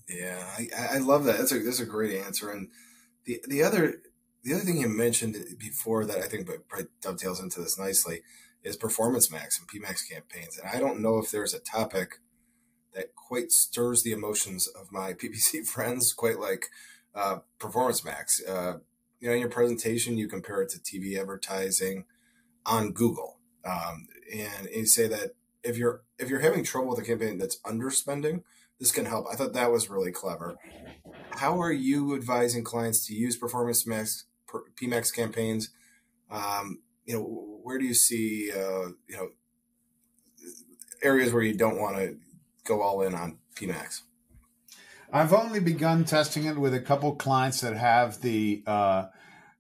Yeah, 0.10 0.44
I, 0.58 0.96
I 0.96 0.98
love 0.98 1.26
that. 1.26 1.38
That's 1.38 1.52
a 1.52 1.60
that's 1.60 1.80
a 1.80 1.86
great 1.86 2.20
answer. 2.20 2.50
And 2.50 2.70
the 3.26 3.40
the 3.48 3.62
other 3.62 4.02
the 4.44 4.54
other 4.54 4.64
thing 4.64 4.78
you 4.78 4.88
mentioned 4.88 5.36
before 5.60 6.06
that 6.06 6.18
I 6.18 6.28
think 6.28 6.48
probably 6.68 6.88
dovetails 7.02 7.42
into 7.42 7.60
this 7.60 7.78
nicely 7.78 8.22
is 8.64 8.76
Performance 8.76 9.32
Max 9.32 9.60
and 9.60 9.68
PMax 9.68 10.10
campaigns. 10.10 10.58
And 10.58 10.70
I 10.70 10.80
don't 10.80 11.02
know 11.02 11.18
if 11.18 11.32
there's 11.32 11.54
a 11.54 11.60
topic 11.60 12.20
that 12.94 13.16
quite 13.16 13.52
stirs 13.52 14.04
the 14.04 14.12
emotions 14.12 14.68
of 14.68 14.92
my 14.92 15.14
PPC 15.14 15.66
friends 15.66 16.14
quite 16.14 16.40
like 16.40 16.68
uh, 17.16 17.40
Performance 17.60 18.04
Max. 18.04 18.44
Uh, 18.44 18.80
you 19.20 19.28
know, 19.28 19.34
in 19.34 19.40
your 19.40 19.50
presentation, 19.50 20.18
you 20.18 20.28
compare 20.28 20.62
it 20.62 20.70
to 20.70 20.80
TV 20.80 21.20
advertising 21.20 22.06
on 22.66 22.92
Google, 22.92 23.40
um, 23.66 24.08
and 24.32 24.70
you 24.74 24.86
say 24.86 25.08
that 25.08 25.32
if 25.64 25.78
you're 25.78 26.04
if 26.20 26.30
you're 26.30 26.42
having 26.42 26.64
trouble 26.64 26.90
with 26.90 27.00
a 27.00 27.04
campaign 27.04 27.40
that's 27.40 27.60
underspending, 27.62 28.44
this 28.80 28.92
can 28.92 29.06
help. 29.06 29.26
I 29.32 29.36
thought 29.36 29.54
that 29.54 29.72
was 29.72 29.90
really 29.90 30.12
clever. 30.12 30.58
How 31.32 31.62
are 31.62 31.72
you 31.72 32.16
advising 32.16 32.64
clients 32.64 33.06
to 33.08 33.14
use 33.14 33.38
Performance 33.38 33.88
Max 33.88 34.26
PMax 34.82 35.14
campaigns? 35.14 35.70
Um, 36.30 36.80
you 37.06 37.16
know, 37.16 37.60
where 37.64 37.78
do 37.78 37.86
you 37.86 37.94
see 37.94 38.52
uh, 38.52 38.90
you 39.08 39.16
know 39.16 39.30
areas 41.02 41.34
where 41.34 41.44
you 41.44 41.56
don't 41.56 41.80
want 41.80 41.98
to 41.98 42.18
go 42.66 42.82
all 42.82 43.02
in 43.02 43.14
on 43.16 43.40
PMax? 43.56 44.02
I've 45.12 45.34
only 45.34 45.62
begun 45.62 46.04
testing 46.04 46.46
it 46.46 46.58
with 46.58 46.74
a 46.74 46.82
couple 46.82 47.16
clients 47.16 47.62
that 47.62 47.78
have 47.78 48.22
the 48.22 48.64
uh, 48.68 49.06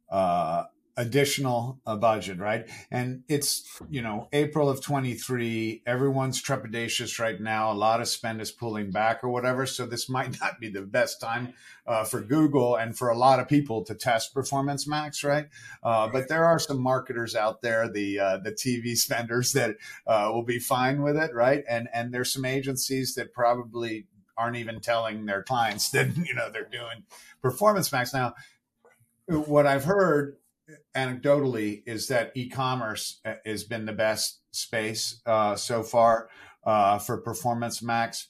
uh, 0.10 0.66
additional 0.98 1.80
uh, 1.86 1.96
budget, 1.96 2.40
right? 2.40 2.68
And 2.90 3.24
it's, 3.30 3.80
you 3.90 4.02
know, 4.02 4.28
April 4.34 4.68
of 4.68 4.82
23. 4.82 5.84
Everyone's 5.86 6.42
trepidatious 6.42 7.20
right 7.20 7.40
now. 7.40 7.72
A 7.72 7.74
lot 7.74 8.02
of 8.02 8.08
spend 8.08 8.42
is 8.42 8.52
pulling 8.52 8.90
back 8.90 9.24
or 9.24 9.30
whatever. 9.30 9.68
So 9.68 9.86
this 9.86 10.10
might 10.18 10.40
not 10.42 10.60
be 10.60 10.70
the 10.70 10.82
best 10.82 11.22
time 11.22 11.54
uh, 11.86 12.04
for 12.04 12.20
Google 12.20 12.76
and 12.76 12.98
for 12.98 13.10
a 13.10 13.18
lot 13.18 13.40
of 13.40 13.48
people 13.48 13.84
to 13.86 13.94
test 13.94 14.34
Performance 14.34 14.88
Max, 14.88 15.24
right? 15.24 15.46
Uh, 15.84 16.08
but 16.08 16.28
there 16.28 16.46
are 16.46 16.60
some 16.60 16.82
marketers 16.82 17.36
out 17.36 17.62
there, 17.62 17.88
the 17.88 18.20
uh, 18.20 18.38
the 18.38 18.52
TV 18.52 18.98
spenders 18.98 19.54
that 19.54 19.76
uh, 20.08 20.30
will 20.34 20.44
be 20.44 20.60
fine 20.60 21.04
with 21.04 21.16
it, 21.16 21.34
right? 21.34 21.64
And 21.70 21.88
and 21.94 22.14
there's 22.14 22.34
some 22.34 22.44
agencies 22.46 23.16
that 23.16 23.34
probably 23.34 24.08
aren't 24.36 24.58
even 24.58 24.80
telling 24.80 25.26
their 25.26 25.44
clients 25.44 25.90
that 25.92 26.18
you 26.18 26.34
know 26.34 26.50
they're 26.50 26.68
doing 26.70 27.04
Performance 27.42 27.92
Max 27.92 28.14
now. 28.14 28.34
What 29.28 29.68
I've 29.68 29.84
heard 29.84 30.38
anecdotally 30.96 31.84
is 31.86 32.08
that 32.08 32.32
e-commerce 32.36 33.20
uh, 33.26 33.36
has 33.46 33.64
been 33.64 33.86
the 33.86 33.94
best 33.94 34.40
space 34.52 35.22
uh, 35.26 35.56
so 35.56 35.84
far 35.84 36.30
uh, 36.66 37.00
for 37.00 37.18
Performance 37.18 37.82
Max. 37.82 38.28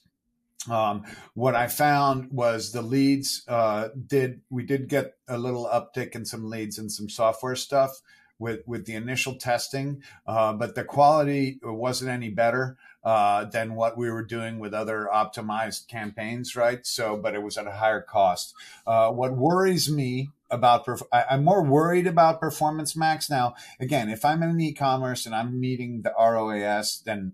Um, 0.70 1.04
what 1.34 1.54
I 1.54 1.68
found 1.68 2.32
was 2.32 2.72
the 2.72 2.82
leads 2.82 3.44
uh, 3.48 3.88
did 4.06 4.42
we 4.50 4.64
did 4.64 4.88
get 4.88 5.16
a 5.28 5.38
little 5.38 5.66
uptick 5.66 6.14
in 6.14 6.24
some 6.24 6.50
leads 6.50 6.78
and 6.78 6.90
some 6.90 7.08
software 7.08 7.56
stuff 7.56 8.00
with 8.38 8.60
with 8.66 8.84
the 8.84 8.94
initial 8.94 9.36
testing, 9.36 10.02
uh, 10.26 10.52
but 10.52 10.74
the 10.74 10.84
quality 10.84 11.58
wasn't 11.62 12.10
any 12.10 12.28
better 12.28 12.76
uh, 13.04 13.44
than 13.44 13.76
what 13.76 13.96
we 13.96 14.10
were 14.10 14.24
doing 14.24 14.58
with 14.58 14.74
other 14.74 15.08
optimized 15.12 15.86
campaigns, 15.86 16.54
right? 16.54 16.84
So, 16.84 17.16
but 17.16 17.34
it 17.34 17.42
was 17.42 17.56
at 17.56 17.66
a 17.66 17.72
higher 17.72 18.02
cost. 18.02 18.52
What 18.84 19.36
worries 19.36 19.90
me 19.90 20.30
about 20.50 20.86
perf- 20.86 21.02
I, 21.12 21.24
am 21.30 21.44
more 21.44 21.62
worried 21.62 22.06
about 22.06 22.40
performance 22.40 22.96
max 22.96 23.28
now. 23.30 23.54
Again, 23.80 24.08
if 24.08 24.24
I'm 24.24 24.42
in 24.42 24.60
e-commerce 24.60 25.26
and 25.26 25.34
I'm 25.34 25.60
meeting 25.60 26.02
the 26.02 26.12
ROAS, 26.18 27.02
then 27.04 27.32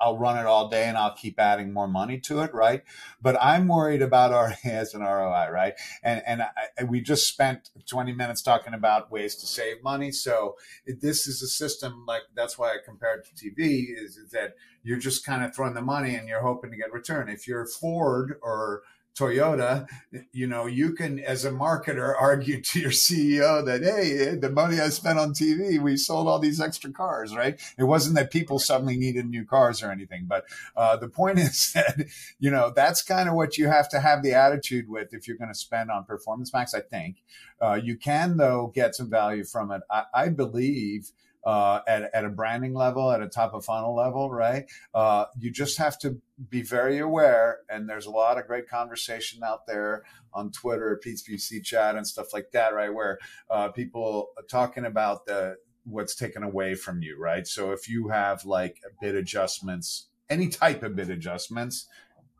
I'll 0.00 0.18
run 0.18 0.38
it 0.38 0.46
all 0.46 0.68
day 0.68 0.84
and 0.84 0.96
I'll 0.96 1.14
keep 1.14 1.38
adding 1.38 1.72
more 1.72 1.88
money 1.88 2.18
to 2.20 2.40
it, 2.40 2.52
right? 2.54 2.82
But 3.20 3.36
I'm 3.40 3.68
worried 3.68 4.02
about 4.02 4.30
ROAS 4.64 4.94
and 4.94 5.02
ROI, 5.02 5.48
right? 5.50 5.74
And 6.02 6.22
and 6.26 6.42
I, 6.42 6.84
we 6.84 7.00
just 7.00 7.26
spent 7.26 7.70
20 7.88 8.12
minutes 8.12 8.42
talking 8.42 8.74
about 8.74 9.10
ways 9.10 9.36
to 9.36 9.46
save 9.46 9.82
money. 9.82 10.12
So 10.12 10.56
this 10.86 11.26
is 11.26 11.42
a 11.42 11.48
system 11.48 12.04
like 12.06 12.22
that's 12.34 12.58
why 12.58 12.70
I 12.70 12.76
compared 12.84 13.24
to 13.24 13.30
TV 13.32 13.86
is 13.96 14.18
that 14.32 14.54
you're 14.82 14.98
just 14.98 15.24
kind 15.24 15.44
of 15.44 15.54
throwing 15.54 15.74
the 15.74 15.82
money 15.82 16.14
and 16.14 16.28
you're 16.28 16.42
hoping 16.42 16.70
to 16.70 16.76
get 16.76 16.92
return. 16.92 17.28
If 17.28 17.48
you're 17.48 17.66
Ford 17.66 18.38
or 18.42 18.82
Toyota, 19.14 19.86
you 20.32 20.46
know, 20.46 20.66
you 20.66 20.92
can, 20.92 21.20
as 21.20 21.44
a 21.44 21.50
marketer, 21.50 22.14
argue 22.20 22.60
to 22.60 22.80
your 22.80 22.90
CEO 22.90 23.64
that, 23.64 23.82
hey, 23.82 24.34
the 24.36 24.50
money 24.50 24.80
I 24.80 24.88
spent 24.88 25.18
on 25.18 25.32
TV, 25.32 25.80
we 25.80 25.96
sold 25.96 26.26
all 26.26 26.38
these 26.38 26.60
extra 26.60 26.90
cars, 26.90 27.34
right? 27.34 27.60
It 27.78 27.84
wasn't 27.84 28.16
that 28.16 28.30
people 28.30 28.58
suddenly 28.58 28.96
needed 28.96 29.26
new 29.26 29.44
cars 29.44 29.82
or 29.82 29.90
anything. 29.90 30.24
But 30.26 30.44
uh, 30.76 30.96
the 30.96 31.08
point 31.08 31.38
is 31.38 31.72
that, 31.74 32.06
you 32.38 32.50
know, 32.50 32.72
that's 32.74 33.02
kind 33.02 33.28
of 33.28 33.34
what 33.34 33.56
you 33.56 33.68
have 33.68 33.88
to 33.90 34.00
have 34.00 34.22
the 34.22 34.34
attitude 34.34 34.88
with 34.88 35.14
if 35.14 35.28
you're 35.28 35.36
going 35.36 35.52
to 35.52 35.58
spend 35.58 35.90
on 35.90 36.04
Performance 36.04 36.52
Max, 36.52 36.74
I 36.74 36.80
think. 36.80 37.22
Uh, 37.60 37.80
you 37.82 37.96
can, 37.96 38.36
though, 38.36 38.72
get 38.74 38.94
some 38.94 39.08
value 39.08 39.44
from 39.44 39.70
it. 39.70 39.82
I, 39.90 40.04
I 40.12 40.28
believe 40.28 41.12
uh, 41.44 41.80
at, 41.86 42.10
at 42.14 42.24
a 42.24 42.30
branding 42.30 42.74
level, 42.74 43.10
at 43.10 43.20
a 43.20 43.28
top 43.28 43.54
of 43.54 43.64
funnel 43.64 43.94
level, 43.94 44.30
right? 44.30 44.64
Uh, 44.94 45.26
you 45.38 45.50
just 45.50 45.78
have 45.78 45.98
to 45.98 46.20
be 46.48 46.62
very 46.62 46.98
aware. 46.98 47.60
And 47.68 47.88
there's 47.88 48.06
a 48.06 48.10
lot 48.10 48.38
of 48.38 48.46
great 48.46 48.68
conversation 48.68 49.42
out 49.42 49.66
there 49.66 50.04
on 50.32 50.50
Twitter, 50.50 51.00
PPC 51.04 51.62
chat, 51.62 51.96
and 51.96 52.06
stuff 52.06 52.32
like 52.32 52.50
that, 52.52 52.74
right? 52.74 52.92
Where 52.92 53.18
uh, 53.50 53.68
people 53.68 54.30
are 54.36 54.44
talking 54.44 54.84
about 54.84 55.26
the 55.26 55.56
what's 55.84 56.14
taken 56.14 56.42
away 56.42 56.74
from 56.74 57.02
you, 57.02 57.18
right? 57.18 57.46
So 57.46 57.72
if 57.72 57.88
you 57.88 58.08
have 58.08 58.44
like 58.44 58.80
bid 59.00 59.14
adjustments, 59.14 60.08
any 60.30 60.48
type 60.48 60.82
of 60.82 60.96
bid 60.96 61.10
adjustments, 61.10 61.86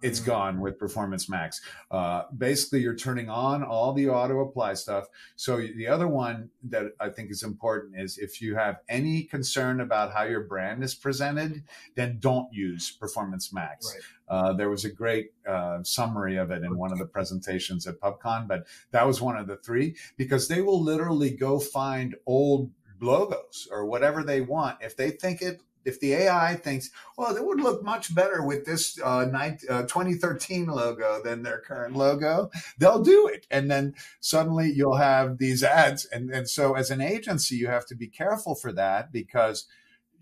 it's 0.05 0.21
mm-hmm. 0.21 0.31
gone 0.31 0.61
with 0.61 0.79
Performance 0.79 1.31
Max. 1.31 1.62
Uh, 1.90 2.25
basically, 2.37 2.81
you're 2.81 2.95
turning 2.95 3.31
on 3.31 3.64
all 3.64 3.95
the 3.95 4.09
auto 4.09 4.40
apply 4.40 4.75
stuff. 4.75 5.07
So 5.37 5.57
the 5.57 5.88
other 5.88 6.07
one 6.07 6.51
that 6.64 6.93
I 7.01 7.09
think 7.09 7.31
is 7.31 7.43
important 7.43 7.99
is 7.99 8.19
if 8.19 8.43
you 8.43 8.55
have 8.55 8.81
any 8.88 9.23
concern 9.23 9.81
about 9.81 10.12
how 10.12 10.25
your 10.25 10.43
brand 10.43 10.85
is 10.85 10.95
presented, 10.95 11.64
then 11.95 12.19
don't 12.21 12.53
use 12.53 12.90
Performance 12.90 13.53
Max. 13.53 13.95
Right. 13.95 14.03
Uh, 14.29 14.53
there 14.53 14.69
was 14.69 14.85
a 14.85 14.90
great 14.90 15.33
uh, 15.49 15.83
summary 15.83 16.37
of 16.37 16.51
it 16.51 16.62
in 16.62 16.77
one 16.77 16.93
of 16.93 16.99
the 16.99 17.07
presentations 17.07 17.87
at 17.87 17.99
PubCon, 18.01 18.47
but 18.47 18.67
that 18.90 19.07
was 19.07 19.23
one 19.23 19.37
of 19.38 19.47
the 19.47 19.57
three 19.57 19.97
because 20.19 20.49
they 20.49 20.61
will 20.61 20.83
literally 20.83 21.31
go 21.31 21.59
find 21.59 22.14
old 22.27 22.71
logos 23.01 23.69
or 23.71 23.87
whatever 23.87 24.23
they 24.23 24.40
want. 24.43 24.79
If 24.83 24.97
they 24.97 25.11
think 25.11 25.40
it 25.40 25.61
if 25.85 26.01
the 26.01 26.14
AI 26.14 26.55
thinks, 26.57 26.90
well, 27.16 27.37
it 27.37 27.44
would 27.44 27.61
look 27.61 27.83
much 27.83 28.14
better 28.14 28.42
with 28.42 28.64
this 28.64 29.01
uh, 29.03 29.27
19, 29.31 29.70
uh, 29.70 29.83
2013 29.83 30.66
logo 30.66 31.20
than 31.23 31.42
their 31.42 31.59
current 31.59 31.97
logo, 31.97 32.51
they'll 32.79 33.03
do 33.03 33.27
it. 33.29 33.47
And 33.51 33.70
then 33.70 33.94
suddenly 34.20 34.70
you'll 34.70 34.97
have 34.97 35.38
these 35.38 35.62
ads. 35.62 36.05
And, 36.07 36.31
and 36.31 36.49
so 36.49 36.75
as 36.75 36.90
an 36.90 37.01
agency, 37.01 37.57
you 37.57 37.68
have 37.68 37.87
to 37.87 37.94
be 37.94 38.09
careful 38.09 38.55
for 38.55 38.73
that 38.73 39.12
because 39.12 39.66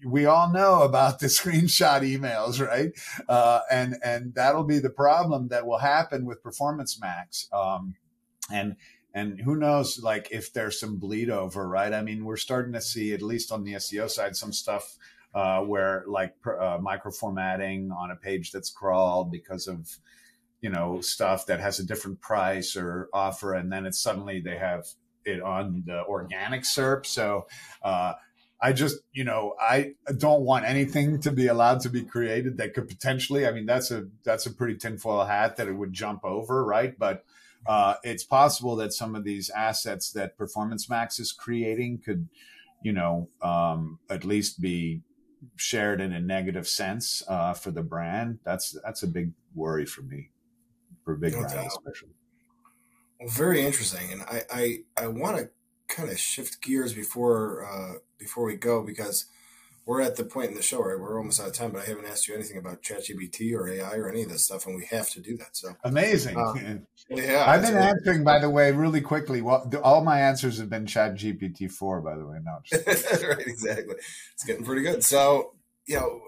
we 0.05 0.27
all 0.27 0.53
know 0.53 0.83
about 0.83 1.21
the 1.21 1.27
screenshot 1.29 2.01
emails, 2.01 2.65
right? 2.65 2.93
Uh, 3.29 3.61
and, 3.71 3.97
and 4.05 4.35
that'll 4.35 4.65
be 4.65 4.79
the 4.79 4.91
problem 4.91 5.49
that 5.49 5.67
will 5.67 5.79
happen 5.79 6.25
with 6.27 6.43
Performance 6.43 7.01
Max. 7.01 7.49
Um, 7.53 7.95
and, 8.53 8.77
and 9.15 9.41
who 9.41 9.57
knows 9.57 10.03
like 10.03 10.29
if 10.31 10.53
there's 10.53 10.81
some 10.81 10.97
bleed 10.97 11.31
over 11.31 11.69
right 11.69 11.93
i 11.93 12.03
mean 12.03 12.25
we're 12.25 12.37
starting 12.37 12.73
to 12.73 12.81
see 12.81 13.13
at 13.13 13.23
least 13.23 13.53
on 13.53 13.65
the 13.65 13.75
seo 13.75 14.09
side 14.09 14.37
some 14.37 14.53
stuff 14.53 14.97
uh, 15.35 15.61
where 15.61 16.05
like 16.07 16.35
uh, 16.47 16.79
microformatting 16.79 17.91
on 17.91 18.11
a 18.11 18.17
page 18.17 18.53
that's 18.53 18.71
crawled 18.71 19.31
because 19.31 19.67
of 19.67 19.99
you 20.61 20.71
know 20.71 21.01
stuff 21.01 21.47
that 21.47 21.61
has 21.61 21.79
a 21.79 21.87
different 21.87 22.21
price 22.21 22.77
or 22.77 23.09
offer, 23.13 23.55
and 23.55 23.73
then 23.73 23.87
it's 23.87 24.01
suddenly 24.01 24.41
they 24.41 24.59
have 24.59 24.87
it 25.25 25.41
on 25.41 25.85
the 25.87 26.05
organic 26.05 26.63
SERP. 26.63 27.07
So 27.07 27.47
uh, 27.83 28.15
I 28.61 28.73
just 28.73 28.99
you 29.13 29.25
know 29.25 29.55
I 29.61 29.95
don't 30.17 30.43
want 30.43 30.65
anything 30.65 31.21
to 31.21 31.33
be 31.33 31.49
allowed 31.49 31.81
to 31.81 31.89
be 31.89 32.03
created 32.03 32.59
that 32.59 32.75
could 32.75 32.89
potentially. 32.89 33.47
I 33.47 33.53
mean 33.53 33.67
that's 33.67 33.91
a 33.91 34.07
that's 34.25 34.47
a 34.47 34.53
pretty 34.53 34.77
tinfoil 34.77 35.25
hat 35.25 35.57
that 35.57 35.69
it 35.69 35.75
would 35.75 35.93
jump 35.93 36.25
over, 36.25 36.65
right? 36.65 36.99
But 36.99 37.25
uh, 37.67 37.95
it's 38.03 38.25
possible 38.25 38.77
that 38.77 38.93
some 38.93 39.15
of 39.15 39.25
these 39.25 39.51
assets 39.51 40.11
that 40.13 40.37
Performance 40.37 40.91
Max 40.91 41.21
is 41.21 41.33
creating 41.33 42.03
could, 42.05 42.29
you 42.83 42.93
know, 42.93 43.29
um, 43.41 43.99
at 44.11 44.25
least 44.25 44.61
be 44.61 45.03
shared 45.57 46.01
in 46.01 46.13
a 46.13 46.21
negative 46.21 46.69
sense 46.69 47.23
uh, 47.29 47.55
for 47.55 47.71
the 47.71 47.83
brand, 47.83 48.39
that's 48.45 48.77
that's 48.85 49.03
a 49.03 49.07
big 49.07 49.33
worry 49.55 49.87
for 49.87 50.03
me, 50.03 50.31
for 51.05 51.17
big 51.17 51.33
no 51.33 51.41
brand 51.41 51.55
doubt. 51.55 51.67
especially. 51.67 52.15
Well, 53.21 53.29
very 53.29 53.65
interesting, 53.65 54.13
and 54.13 54.23
I 54.23 54.43
I, 54.53 54.79
I 54.97 55.07
want 55.09 55.39
to 55.39 55.51
kind 55.89 56.11
of 56.11 56.19
shift 56.19 56.61
gears 56.63 56.93
before 56.93 57.67
uh, 57.67 57.99
before 58.19 58.45
we 58.45 58.57
go 58.57 58.83
because 58.83 59.27
we're 59.85 60.01
at 60.01 60.17
the 60.17 60.25
point 60.25 60.51
in 60.51 60.55
the 60.55 60.63
show, 60.63 60.81
right? 60.81 60.99
We're 60.99 61.19
almost 61.19 61.41
out 61.41 61.49
of 61.49 61.55
time, 61.55 61.73
but 61.73 61.83
I 61.83 61.87
haven't 61.87 62.07
asked 62.07 62.29
you 62.29 62.35
anything 62.35 62.57
about 62.57 62.83
ChatGPT 62.83 63.53
or 63.55 63.69
AI 63.69 63.95
or 63.97 64.09
any 64.09 64.23
of 64.23 64.29
this 64.29 64.45
stuff, 64.45 64.67
and 64.67 64.77
we 64.77 64.85
have 64.87 65.11
to 65.11 65.21
do 65.21 65.37
that. 65.39 65.57
So 65.57 65.75
amazing. 65.83 66.37
Uh, 66.39 66.55
yeah, 67.11 67.45
I've 67.47 67.63
been 67.63 67.77
answering, 67.77 68.23
by 68.23 68.39
the 68.39 68.49
way, 68.49 68.71
really 68.71 69.01
quickly. 69.01 69.43
Well, 69.43 69.69
all 69.83 70.05
my 70.05 70.21
answers 70.21 70.59
have 70.59 70.71
been 70.71 70.87
ChatGPT 70.87 71.71
four, 71.71 72.01
by 72.01 72.17
the 72.17 72.27
way. 72.27 72.39
No, 72.43 72.59
right, 72.73 73.47
exactly. 73.47 73.97
It's 74.35 74.45
getting 74.45 74.65
pretty 74.65 74.83
good. 74.83 75.03
So, 75.03 75.55
you 75.87 75.97
know, 75.97 76.21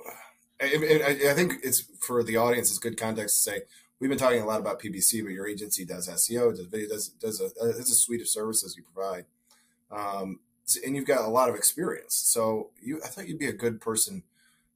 I, 0.60 1.30
I, 1.30 1.34
think 1.34 1.54
it's 1.62 1.84
for 2.00 2.24
the 2.24 2.36
audience. 2.36 2.70
It's 2.70 2.78
good 2.78 2.98
context 2.98 3.44
to 3.44 3.50
say 3.50 3.60
we've 4.00 4.10
been 4.10 4.18
talking 4.18 4.42
a 4.42 4.46
lot 4.46 4.60
about 4.60 4.80
PPC, 4.80 5.22
but 5.22 5.32
your 5.32 5.48
agency 5.48 5.84
does 5.84 6.08
SEO, 6.08 6.56
does 6.56 6.66
video, 6.66 6.88
does 6.88 7.08
does 7.08 7.40
a, 7.40 7.46
it's 7.68 7.90
a 7.90 7.94
suite 7.94 8.20
of 8.20 8.28
services 8.28 8.76
you 8.76 8.82
provide. 8.82 9.26
Um, 9.90 10.40
and 10.84 10.96
you've 10.96 11.06
got 11.06 11.24
a 11.24 11.30
lot 11.30 11.48
of 11.48 11.54
experience. 11.54 12.14
So 12.14 12.70
you, 12.80 13.00
I 13.04 13.08
thought 13.08 13.28
you'd 13.28 13.38
be 13.38 13.48
a 13.48 13.52
good 13.52 13.80
person 13.80 14.22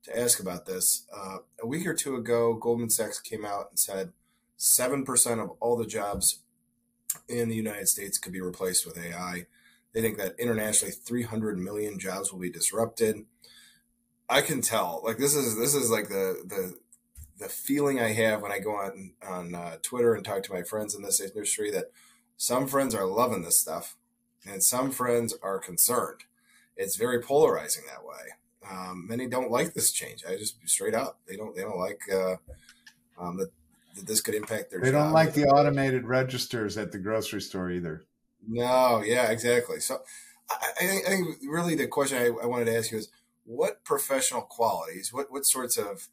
to 0.04 0.18
ask 0.18 0.40
about 0.40 0.66
this. 0.66 1.04
Uh, 1.14 1.38
a 1.62 1.66
week 1.66 1.86
or 1.86 1.94
two 1.94 2.16
ago, 2.16 2.54
Goldman 2.54 2.90
Sachs 2.90 3.20
came 3.20 3.44
out 3.44 3.68
and 3.70 3.78
said 3.78 4.12
seven 4.56 5.04
percent 5.04 5.40
of 5.40 5.50
all 5.60 5.76
the 5.76 5.86
jobs 5.86 6.40
in 7.28 7.48
the 7.48 7.56
United 7.56 7.88
States 7.88 8.18
could 8.18 8.32
be 8.32 8.40
replaced 8.40 8.86
with 8.86 8.98
AI. 8.98 9.46
They 9.92 10.02
think 10.02 10.18
that 10.18 10.38
internationally, 10.38 10.92
300 10.92 11.58
million 11.58 11.98
jobs 11.98 12.32
will 12.32 12.40
be 12.40 12.50
disrupted. 12.50 13.24
I 14.28 14.42
can 14.42 14.60
tell. 14.60 15.00
Like 15.04 15.16
this 15.16 15.34
is 15.34 15.56
this 15.56 15.74
is 15.74 15.90
like 15.90 16.08
the 16.08 16.42
the 16.44 16.78
the 17.38 17.48
feeling 17.48 18.00
I 18.00 18.12
have 18.12 18.42
when 18.42 18.52
I 18.52 18.58
go 18.58 18.72
on 18.72 19.12
on 19.26 19.54
uh, 19.54 19.76
Twitter 19.82 20.14
and 20.14 20.24
talk 20.24 20.42
to 20.44 20.52
my 20.52 20.62
friends 20.62 20.94
in 20.94 21.02
this 21.02 21.20
industry 21.20 21.70
that 21.70 21.86
some 22.36 22.66
friends 22.68 22.94
are 22.94 23.06
loving 23.06 23.42
this 23.42 23.58
stuff 23.58 23.96
and 24.46 24.62
some 24.62 24.90
friends 24.90 25.34
are 25.42 25.58
concerned. 25.58 26.20
It's 26.76 26.96
very 26.96 27.20
polarizing 27.20 27.84
that 27.86 28.04
way. 28.04 28.70
Um, 28.70 29.06
many 29.08 29.26
don't 29.26 29.50
like 29.50 29.74
this 29.74 29.92
change. 29.92 30.24
I 30.28 30.36
just 30.36 30.56
straight 30.68 30.94
up 30.94 31.18
they 31.26 31.36
don't 31.36 31.54
they 31.54 31.62
don't 31.62 31.78
like 31.78 32.00
uh, 32.12 32.36
um, 33.18 33.36
that, 33.38 33.50
that 33.96 34.06
this 34.06 34.20
could 34.20 34.34
impact 34.34 34.70
their. 34.70 34.80
They 34.80 34.90
don't 34.90 35.12
like 35.12 35.34
the 35.34 35.46
automated 35.46 36.06
registers 36.06 36.76
at 36.76 36.92
the 36.92 36.98
grocery 36.98 37.40
store 37.40 37.70
either. 37.70 38.04
No, 38.46 39.02
yeah, 39.04 39.30
exactly. 39.30 39.80
So 39.80 39.98
I, 40.50 40.54
I, 40.80 40.86
think, 40.86 41.06
I 41.06 41.10
think, 41.10 41.36
really 41.46 41.74
the 41.74 41.86
question 41.86 42.18
I, 42.18 42.26
I, 42.26 42.46
wanted 42.46 42.66
to 42.66 42.76
ask 42.76 42.92
you 42.92 42.98
is 42.98 43.10
what 43.44 43.84
professional 43.84 44.42
qualities, 44.42 45.12
what 45.12 45.30
what 45.30 45.46
sorts 45.46 45.76
of 45.76 46.08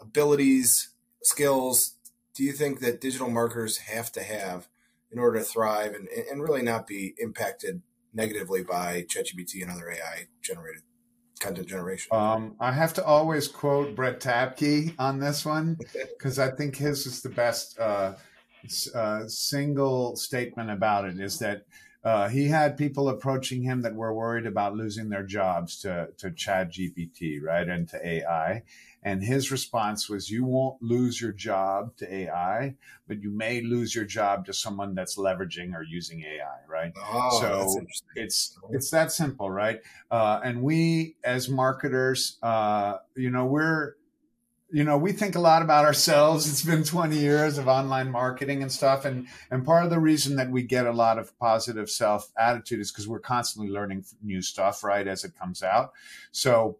abilities, 0.00 0.90
skills 1.22 1.94
do 2.34 2.44
you 2.44 2.52
think 2.52 2.80
that 2.80 3.00
digital 3.00 3.30
marketers 3.30 3.78
have 3.78 4.12
to 4.12 4.22
have 4.22 4.68
in 5.16 5.22
order 5.22 5.38
to 5.38 5.44
thrive 5.44 5.94
and, 5.94 6.08
and 6.30 6.42
really 6.42 6.60
not 6.60 6.86
be 6.86 7.14
impacted 7.16 7.80
negatively 8.12 8.62
by 8.62 9.02
ChatGPT 9.08 9.62
and 9.62 9.70
other 9.70 9.90
AI 9.90 10.26
generated 10.42 10.82
content 11.40 11.66
generation? 11.66 12.08
Um, 12.12 12.54
I 12.60 12.70
have 12.72 12.92
to 12.94 13.04
always 13.04 13.48
quote 13.48 13.96
Brett 13.96 14.20
Tabke 14.20 14.94
on 14.98 15.18
this 15.18 15.46
one 15.46 15.78
because 16.18 16.38
I 16.38 16.50
think 16.50 16.76
his 16.76 17.06
is 17.06 17.22
the 17.22 17.30
best 17.30 17.78
uh, 17.78 18.12
uh, 18.94 19.26
single 19.26 20.16
statement 20.16 20.70
about 20.70 21.06
it 21.06 21.18
is 21.18 21.38
that 21.38 21.62
uh, 22.04 22.28
he 22.28 22.46
had 22.46 22.76
people 22.76 23.08
approaching 23.08 23.62
him 23.62 23.80
that 23.82 23.94
were 23.94 24.12
worried 24.12 24.46
about 24.46 24.76
losing 24.76 25.08
their 25.08 25.24
jobs 25.24 25.80
to 25.80 26.08
to 26.18 26.30
Chat 26.30 26.72
GPT, 26.72 27.42
right, 27.42 27.66
and 27.66 27.88
to 27.88 28.06
AI, 28.06 28.62
And 29.06 29.22
his 29.22 29.52
response 29.52 30.08
was, 30.08 30.28
"You 30.28 30.44
won't 30.44 30.82
lose 30.82 31.20
your 31.20 31.30
job 31.30 31.96
to 31.98 32.12
AI, 32.12 32.74
but 33.06 33.22
you 33.22 33.30
may 33.30 33.60
lose 33.60 33.94
your 33.94 34.04
job 34.04 34.44
to 34.46 34.52
someone 34.52 34.96
that's 34.96 35.16
leveraging 35.16 35.74
or 35.74 35.84
using 35.84 36.24
AI." 36.24 36.58
Right. 36.68 36.92
Oh, 36.96 37.40
so 37.40 37.80
it's 38.16 38.58
it's 38.68 38.90
that 38.90 39.12
simple, 39.12 39.48
right? 39.48 39.80
Uh, 40.10 40.40
and 40.42 40.60
we 40.60 41.14
as 41.22 41.48
marketers, 41.48 42.36
uh, 42.42 42.96
you 43.14 43.30
know, 43.30 43.46
we're 43.46 43.94
you 44.72 44.82
know 44.82 44.98
we 44.98 45.12
think 45.12 45.36
a 45.36 45.40
lot 45.40 45.62
about 45.62 45.84
ourselves 45.84 46.50
it's 46.50 46.64
been 46.64 46.82
20 46.82 47.16
years 47.16 47.56
of 47.56 47.68
online 47.68 48.10
marketing 48.10 48.62
and 48.62 48.72
stuff 48.72 49.04
and 49.04 49.28
and 49.48 49.64
part 49.64 49.84
of 49.84 49.90
the 49.90 50.00
reason 50.00 50.34
that 50.34 50.50
we 50.50 50.60
get 50.60 50.86
a 50.86 50.92
lot 50.92 51.20
of 51.20 51.38
positive 51.38 51.88
self 51.88 52.32
attitude 52.36 52.80
is 52.80 52.90
because 52.90 53.06
we're 53.06 53.20
constantly 53.20 53.70
learning 53.70 54.04
new 54.24 54.42
stuff 54.42 54.82
right 54.82 55.06
as 55.06 55.22
it 55.22 55.38
comes 55.38 55.62
out 55.62 55.92
so 56.32 56.78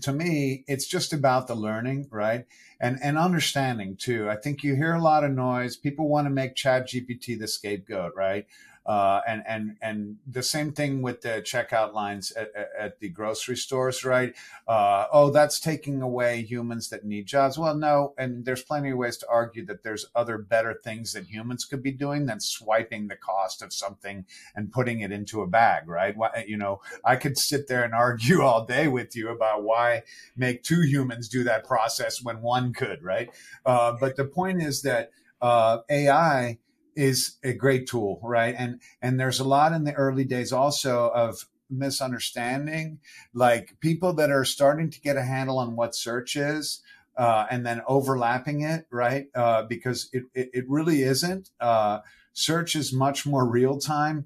to 0.00 0.12
me 0.12 0.64
it's 0.66 0.86
just 0.86 1.12
about 1.12 1.46
the 1.46 1.54
learning 1.54 2.08
right? 2.10 2.46
And 2.80 2.98
and 3.02 3.18
understanding 3.18 3.96
too. 3.96 4.28
I 4.28 4.36
think 4.36 4.62
you 4.62 4.74
hear 4.74 4.94
a 4.94 5.02
lot 5.02 5.24
of 5.24 5.30
noise. 5.32 5.76
People 5.76 6.08
want 6.08 6.26
to 6.26 6.30
make 6.30 6.54
chat 6.54 6.88
gpt 6.88 7.38
the 7.38 7.48
scapegoat 7.48 8.12
right 8.16 8.46
uh, 8.86 9.20
and 9.26 9.42
and 9.46 9.76
and 9.80 10.16
the 10.26 10.42
same 10.42 10.72
thing 10.72 11.00
with 11.00 11.22
the 11.22 11.42
checkout 11.42 11.94
lines 11.94 12.32
at, 12.32 12.50
at 12.78 13.00
the 13.00 13.08
grocery 13.08 13.56
stores, 13.56 14.04
right? 14.04 14.34
Uh, 14.68 15.06
oh, 15.12 15.30
that's 15.30 15.58
taking 15.58 16.02
away 16.02 16.42
humans 16.42 16.90
that 16.90 17.04
need 17.04 17.26
jobs. 17.26 17.58
Well, 17.58 17.74
no, 17.74 18.14
and 18.18 18.44
there's 18.44 18.62
plenty 18.62 18.90
of 18.90 18.98
ways 18.98 19.16
to 19.18 19.28
argue 19.28 19.64
that 19.66 19.82
there's 19.82 20.06
other 20.14 20.36
better 20.36 20.78
things 20.84 21.12
that 21.12 21.26
humans 21.26 21.64
could 21.64 21.82
be 21.82 21.92
doing 21.92 22.26
than 22.26 22.40
swiping 22.40 23.08
the 23.08 23.16
cost 23.16 23.62
of 23.62 23.72
something 23.72 24.26
and 24.54 24.72
putting 24.72 25.00
it 25.00 25.10
into 25.12 25.40
a 25.40 25.46
bag, 25.46 25.88
right? 25.88 26.16
Why, 26.16 26.44
you 26.46 26.58
know, 26.58 26.80
I 27.04 27.16
could 27.16 27.38
sit 27.38 27.68
there 27.68 27.84
and 27.84 27.94
argue 27.94 28.42
all 28.42 28.66
day 28.66 28.88
with 28.88 29.16
you 29.16 29.30
about 29.30 29.62
why 29.62 30.02
make 30.36 30.62
two 30.62 30.82
humans 30.82 31.28
do 31.28 31.42
that 31.44 31.64
process 31.64 32.22
when 32.22 32.42
one 32.42 32.72
could, 32.74 33.02
right? 33.02 33.30
Uh, 33.64 33.96
but 33.98 34.16
the 34.16 34.24
point 34.24 34.62
is 34.62 34.82
that 34.82 35.10
uh, 35.40 35.78
AI 35.90 36.58
is 36.96 37.36
a 37.42 37.52
great 37.52 37.86
tool, 37.86 38.20
right? 38.22 38.54
And 38.56 38.80
and 39.02 39.18
there's 39.18 39.40
a 39.40 39.44
lot 39.44 39.72
in 39.72 39.84
the 39.84 39.94
early 39.94 40.24
days 40.24 40.52
also 40.52 41.10
of 41.14 41.46
misunderstanding, 41.70 43.00
like 43.32 43.76
people 43.80 44.12
that 44.14 44.30
are 44.30 44.44
starting 44.44 44.90
to 44.90 45.00
get 45.00 45.16
a 45.16 45.22
handle 45.22 45.58
on 45.58 45.76
what 45.76 45.94
search 45.94 46.36
is. 46.36 46.82
Uh, 47.16 47.46
and 47.48 47.64
then 47.64 47.80
overlapping 47.86 48.62
it, 48.62 48.88
right? 48.90 49.28
Uh, 49.36 49.62
because 49.62 50.10
it, 50.12 50.24
it, 50.34 50.50
it, 50.52 50.64
really 50.68 51.02
isn't. 51.02 51.48
Uh, 51.60 52.00
search 52.32 52.74
is 52.74 52.92
much 52.92 53.24
more 53.24 53.46
real 53.46 53.78
time. 53.78 54.24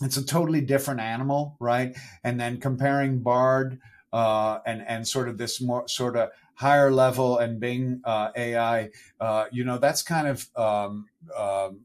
It's 0.00 0.16
a 0.16 0.24
totally 0.24 0.62
different 0.62 1.00
animal, 1.00 1.56
right? 1.60 1.94
And 2.24 2.40
then 2.40 2.58
comparing 2.58 3.18
Bard 3.18 3.80
uh, 4.12 4.60
and 4.66 4.82
and 4.86 5.06
sort 5.06 5.28
of 5.28 5.38
this 5.38 5.60
more 5.60 5.86
sort 5.88 6.16
of 6.16 6.30
higher 6.54 6.90
level 6.90 7.38
and 7.38 7.58
Bing 7.58 8.00
uh, 8.04 8.30
AI, 8.36 8.90
uh, 9.20 9.46
you 9.50 9.64
know, 9.64 9.78
that's 9.78 10.02
kind 10.02 10.28
of 10.28 10.48
um, 10.56 11.06
um, 11.36 11.80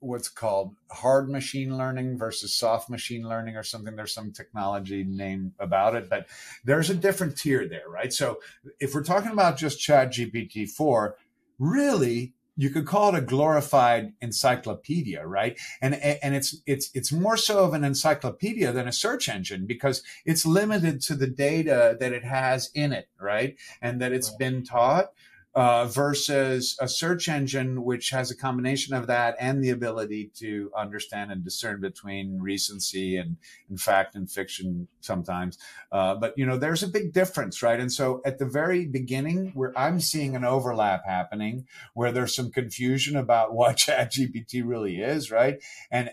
what's 0.00 0.28
called 0.28 0.74
hard 0.90 1.28
machine 1.28 1.76
learning 1.76 2.16
versus 2.18 2.54
soft 2.54 2.88
machine 2.88 3.28
learning 3.28 3.56
or 3.56 3.62
something. 3.62 3.96
There's 3.96 4.14
some 4.14 4.32
technology 4.32 5.04
name 5.04 5.54
about 5.58 5.94
it 5.94 6.08
but 6.08 6.26
there's 6.64 6.90
a 6.90 6.94
different 6.94 7.36
tier 7.36 7.68
there 7.68 7.88
right? 7.88 8.12
So 8.12 8.38
if 8.80 8.94
we're 8.94 9.04
talking 9.04 9.32
about 9.32 9.56
just 9.56 9.80
chat 9.80 10.12
gpt-4 10.12 11.12
really 11.58 12.34
you 12.60 12.70
could 12.70 12.86
call 12.86 13.14
it 13.14 13.18
a 13.18 13.24
glorified 13.24 14.12
encyclopedia 14.20 15.24
right? 15.24 15.58
And 15.80 15.94
and 15.94 16.34
it's 16.34 16.60
it's 16.66 16.90
it's 16.92 17.12
more 17.12 17.36
so 17.36 17.64
of 17.64 17.72
an 17.72 17.84
encyclopedia 17.84 18.72
than 18.72 18.88
a 18.88 18.92
search 18.92 19.28
engine 19.28 19.64
because 19.64 20.02
it's 20.24 20.44
limited 20.44 21.00
to 21.02 21.14
the 21.14 21.28
data 21.28 21.96
that 22.00 22.12
it 22.12 22.24
has 22.24 22.70
in 22.74 22.92
it 22.92 23.08
right? 23.20 23.56
And 23.80 24.00
that 24.02 24.12
it's 24.12 24.30
been 24.30 24.64
taught 24.64 25.12
uh, 25.54 25.86
versus 25.86 26.76
a 26.80 26.88
search 26.88 27.28
engine 27.28 27.82
which 27.82 28.10
has 28.10 28.30
a 28.30 28.36
combination 28.36 28.94
of 28.94 29.06
that 29.06 29.34
and 29.40 29.62
the 29.64 29.70
ability 29.70 30.30
to 30.36 30.70
understand 30.76 31.32
and 31.32 31.42
discern 31.42 31.80
between 31.80 32.38
recency 32.38 33.16
and 33.16 33.36
in 33.70 33.76
fact 33.76 34.14
and 34.14 34.30
fiction 34.30 34.88
sometimes. 35.00 35.58
Uh, 35.90 36.14
but 36.14 36.34
you 36.36 36.44
know 36.44 36.56
there's 36.56 36.82
a 36.82 36.88
big 36.88 37.12
difference 37.12 37.62
right? 37.62 37.80
And 37.80 37.92
so 37.92 38.20
at 38.24 38.38
the 38.38 38.46
very 38.46 38.86
beginning 38.86 39.52
where 39.54 39.76
i'm 39.76 40.00
seeing 40.00 40.36
an 40.36 40.44
overlap 40.44 41.04
happening 41.06 41.66
where 41.94 42.12
there's 42.12 42.34
some 42.34 42.50
confusion 42.50 43.16
about 43.16 43.54
what 43.58 43.78
chat 43.78 44.12
gpt 44.12 44.62
really 44.64 45.00
is 45.00 45.30
right? 45.30 45.58
And 45.90 46.10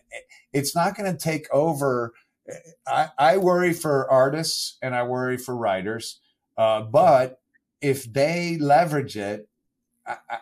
it's 0.54 0.76
not 0.76 0.96
going 0.96 1.12
to 1.12 1.18
take 1.18 1.54
over. 1.54 2.14
I, 2.88 3.10
I 3.18 3.38
worry 3.38 3.74
for 3.74 4.10
artists 4.10 4.78
and 4.82 4.96
i 4.96 5.02
worry 5.02 5.36
for 5.36 5.56
writers 5.56 6.20
uh, 6.58 6.82
but 6.82 7.40
if 7.86 8.12
they 8.12 8.58
leverage 8.58 9.16
it, 9.16 9.48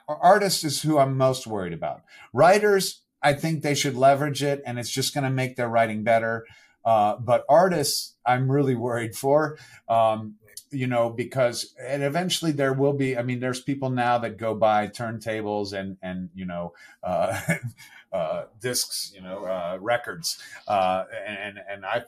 artists 0.08 0.64
is 0.64 0.82
who 0.82 0.98
I'm 0.98 1.18
most 1.18 1.46
worried 1.46 1.74
about. 1.74 2.04
Writers, 2.32 3.02
I 3.22 3.34
think 3.34 3.62
they 3.62 3.76
should 3.76 3.98
leverage 3.98 4.42
it, 4.42 4.64
and 4.66 4.80
it's 4.80 4.90
just 4.90 5.14
going 5.14 5.26
to 5.26 5.30
make 5.30 5.58
their 5.58 5.68
writing 5.68 6.04
better. 6.04 6.46
Uh, 6.86 7.18
but 7.18 7.44
artists, 7.50 8.16
I'm 8.26 8.50
really 8.50 8.76
worried 8.76 9.16
for. 9.16 9.58
Um, 9.90 10.36
you 10.72 10.88
know, 10.88 11.10
because 11.10 11.76
and 11.80 12.02
eventually 12.02 12.52
there 12.52 12.74
will 12.74 12.94
be. 12.94 13.18
I 13.18 13.24
mean, 13.24 13.42
there's 13.42 13.62
people 13.62 13.90
now 13.90 14.18
that 14.20 14.38
go 14.38 14.56
buy 14.56 14.88
turntables 14.88 15.74
and 15.74 15.98
and 16.02 16.30
you 16.34 16.46
know 16.46 16.74
uh, 17.04 17.40
uh, 18.14 18.46
discs, 18.62 19.12
you 19.14 19.22
know, 19.22 19.44
uh, 19.46 19.78
records, 19.82 20.40
uh, 20.68 21.04
and 21.28 21.60
and 21.70 21.86
I 21.86 22.04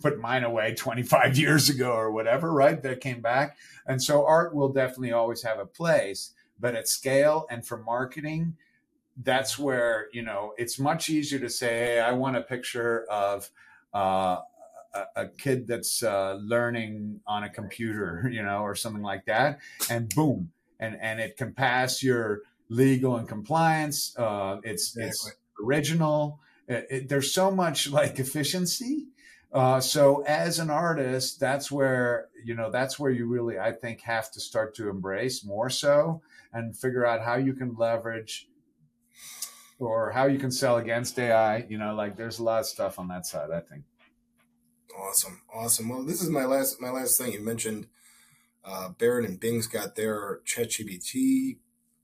put 0.00 0.18
mine 0.18 0.44
away 0.44 0.74
25 0.78 1.36
years 1.38 1.68
ago 1.68 1.92
or 1.92 2.10
whatever, 2.10 2.52
right? 2.52 2.82
That 2.82 3.00
came 3.00 3.20
back. 3.20 3.56
And 3.86 4.02
so 4.02 4.26
art 4.26 4.54
will 4.54 4.72
definitely 4.72 5.12
always 5.12 5.42
have 5.42 5.58
a 5.58 5.66
place, 5.66 6.32
but 6.58 6.74
at 6.74 6.88
scale 6.88 7.46
and 7.50 7.66
for 7.66 7.78
marketing, 7.78 8.56
that's 9.22 9.58
where, 9.58 10.08
you 10.12 10.22
know, 10.22 10.54
it's 10.56 10.78
much 10.78 11.10
easier 11.10 11.38
to 11.40 11.50
say, 11.50 11.68
hey, 11.68 12.00
I 12.00 12.12
want 12.12 12.36
a 12.36 12.42
picture 12.42 13.04
of, 13.10 13.50
uh, 13.92 14.38
a, 14.94 15.04
a, 15.16 15.28
kid 15.28 15.66
that's 15.66 16.02
uh, 16.02 16.38
learning 16.40 17.20
on 17.26 17.44
a 17.44 17.48
computer, 17.48 18.28
you 18.32 18.42
know, 18.42 18.62
or 18.62 18.74
something 18.74 19.02
like 19.02 19.24
that, 19.26 19.60
and 19.88 20.08
boom, 20.14 20.50
and 20.78 20.96
and 21.00 21.20
it 21.20 21.36
can 21.36 21.52
pass 21.52 22.02
your 22.02 22.40
legal 22.68 23.16
and 23.16 23.28
compliance. 23.28 24.16
Uh, 24.16 24.58
it's 24.64 24.96
exactly. 24.96 25.08
it's 25.08 25.32
original. 25.62 26.40
It, 26.68 26.86
it, 26.90 27.08
there's 27.08 27.32
so 27.32 27.50
much 27.50 27.90
like 27.90 28.18
efficiency 28.18 29.08
uh, 29.52 29.80
so 29.80 30.22
as 30.26 30.58
an 30.60 30.70
artist, 30.70 31.40
that's 31.40 31.72
where 31.72 32.28
you 32.44 32.54
know 32.54 32.70
that's 32.70 32.98
where 32.98 33.10
you 33.10 33.26
really 33.26 33.58
I 33.58 33.72
think 33.72 34.00
have 34.02 34.30
to 34.32 34.40
start 34.40 34.74
to 34.76 34.88
embrace 34.88 35.44
more 35.44 35.68
so 35.68 36.22
and 36.52 36.76
figure 36.76 37.04
out 37.04 37.22
how 37.22 37.36
you 37.36 37.52
can 37.54 37.74
leverage 37.76 38.48
or 39.80 40.12
how 40.12 40.26
you 40.26 40.38
can 40.38 40.52
sell 40.52 40.76
against 40.76 41.18
AI. 41.18 41.66
You 41.68 41.78
know, 41.78 41.94
like 41.94 42.16
there's 42.16 42.38
a 42.38 42.44
lot 42.44 42.60
of 42.60 42.66
stuff 42.66 42.98
on 42.98 43.08
that 43.08 43.26
side. 43.26 43.50
I 43.50 43.60
think. 43.60 43.84
Awesome, 44.96 45.40
awesome. 45.52 45.88
Well, 45.88 46.04
this 46.04 46.22
is 46.22 46.30
my 46.30 46.44
last 46.44 46.80
my 46.80 46.90
last 46.90 47.18
thing. 47.18 47.32
You 47.32 47.40
mentioned 47.40 47.88
uh, 48.64 48.90
Bard 48.90 49.24
and 49.24 49.40
Bing's 49.40 49.66
got 49.66 49.96
their 49.96 50.40
ChatGPT 50.46 51.58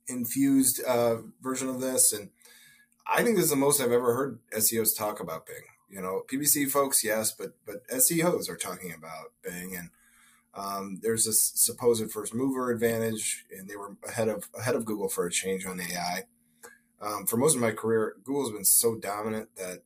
infused 0.08 0.82
uh, 0.84 1.18
version 1.40 1.68
of 1.68 1.80
this, 1.80 2.12
and 2.12 2.30
I 3.06 3.22
think 3.22 3.36
this 3.36 3.44
is 3.44 3.50
the 3.50 3.56
most 3.56 3.80
I've 3.80 3.92
ever 3.92 4.14
heard 4.14 4.40
SEOs 4.52 4.96
talk 4.96 5.20
about 5.20 5.46
Bing. 5.46 5.75
You 5.88 6.02
know, 6.02 6.22
PPC 6.30 6.68
folks, 6.68 7.04
yes, 7.04 7.32
but 7.32 7.52
but 7.64 7.86
SEOs 7.88 8.48
are 8.48 8.56
talking 8.56 8.92
about 8.92 9.32
Bing, 9.42 9.76
and 9.76 9.90
um, 10.54 10.98
there's 11.02 11.24
this 11.26 11.52
supposed 11.54 12.10
first 12.10 12.34
mover 12.34 12.70
advantage, 12.70 13.44
and 13.56 13.68
they 13.68 13.76
were 13.76 13.96
ahead 14.06 14.28
of 14.28 14.48
ahead 14.58 14.74
of 14.74 14.84
Google 14.84 15.08
for 15.08 15.26
a 15.26 15.30
change 15.30 15.64
on 15.66 15.80
AI. 15.80 16.24
Um, 17.00 17.26
for 17.26 17.36
most 17.36 17.54
of 17.54 17.60
my 17.60 17.72
career, 17.72 18.16
Google's 18.24 18.52
been 18.52 18.64
so 18.64 18.96
dominant 18.96 19.50
that 19.56 19.82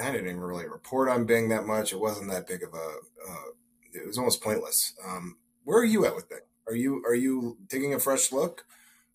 I 0.00 0.10
didn't 0.10 0.28
even 0.28 0.40
really 0.40 0.68
report 0.68 1.08
on 1.08 1.24
Bing 1.24 1.48
that 1.48 1.66
much. 1.66 1.92
It 1.92 2.00
wasn't 2.00 2.30
that 2.30 2.46
big 2.46 2.62
of 2.62 2.72
a. 2.72 2.96
Uh, 3.28 3.50
it 3.92 4.06
was 4.06 4.18
almost 4.18 4.42
pointless. 4.42 4.94
Um, 5.06 5.36
where 5.64 5.78
are 5.78 5.84
you 5.84 6.06
at 6.06 6.14
with 6.14 6.28
Bing? 6.28 6.38
Are 6.66 6.74
you 6.74 7.02
are 7.06 7.14
you 7.14 7.58
taking 7.68 7.92
a 7.92 8.00
fresh 8.00 8.32
look? 8.32 8.64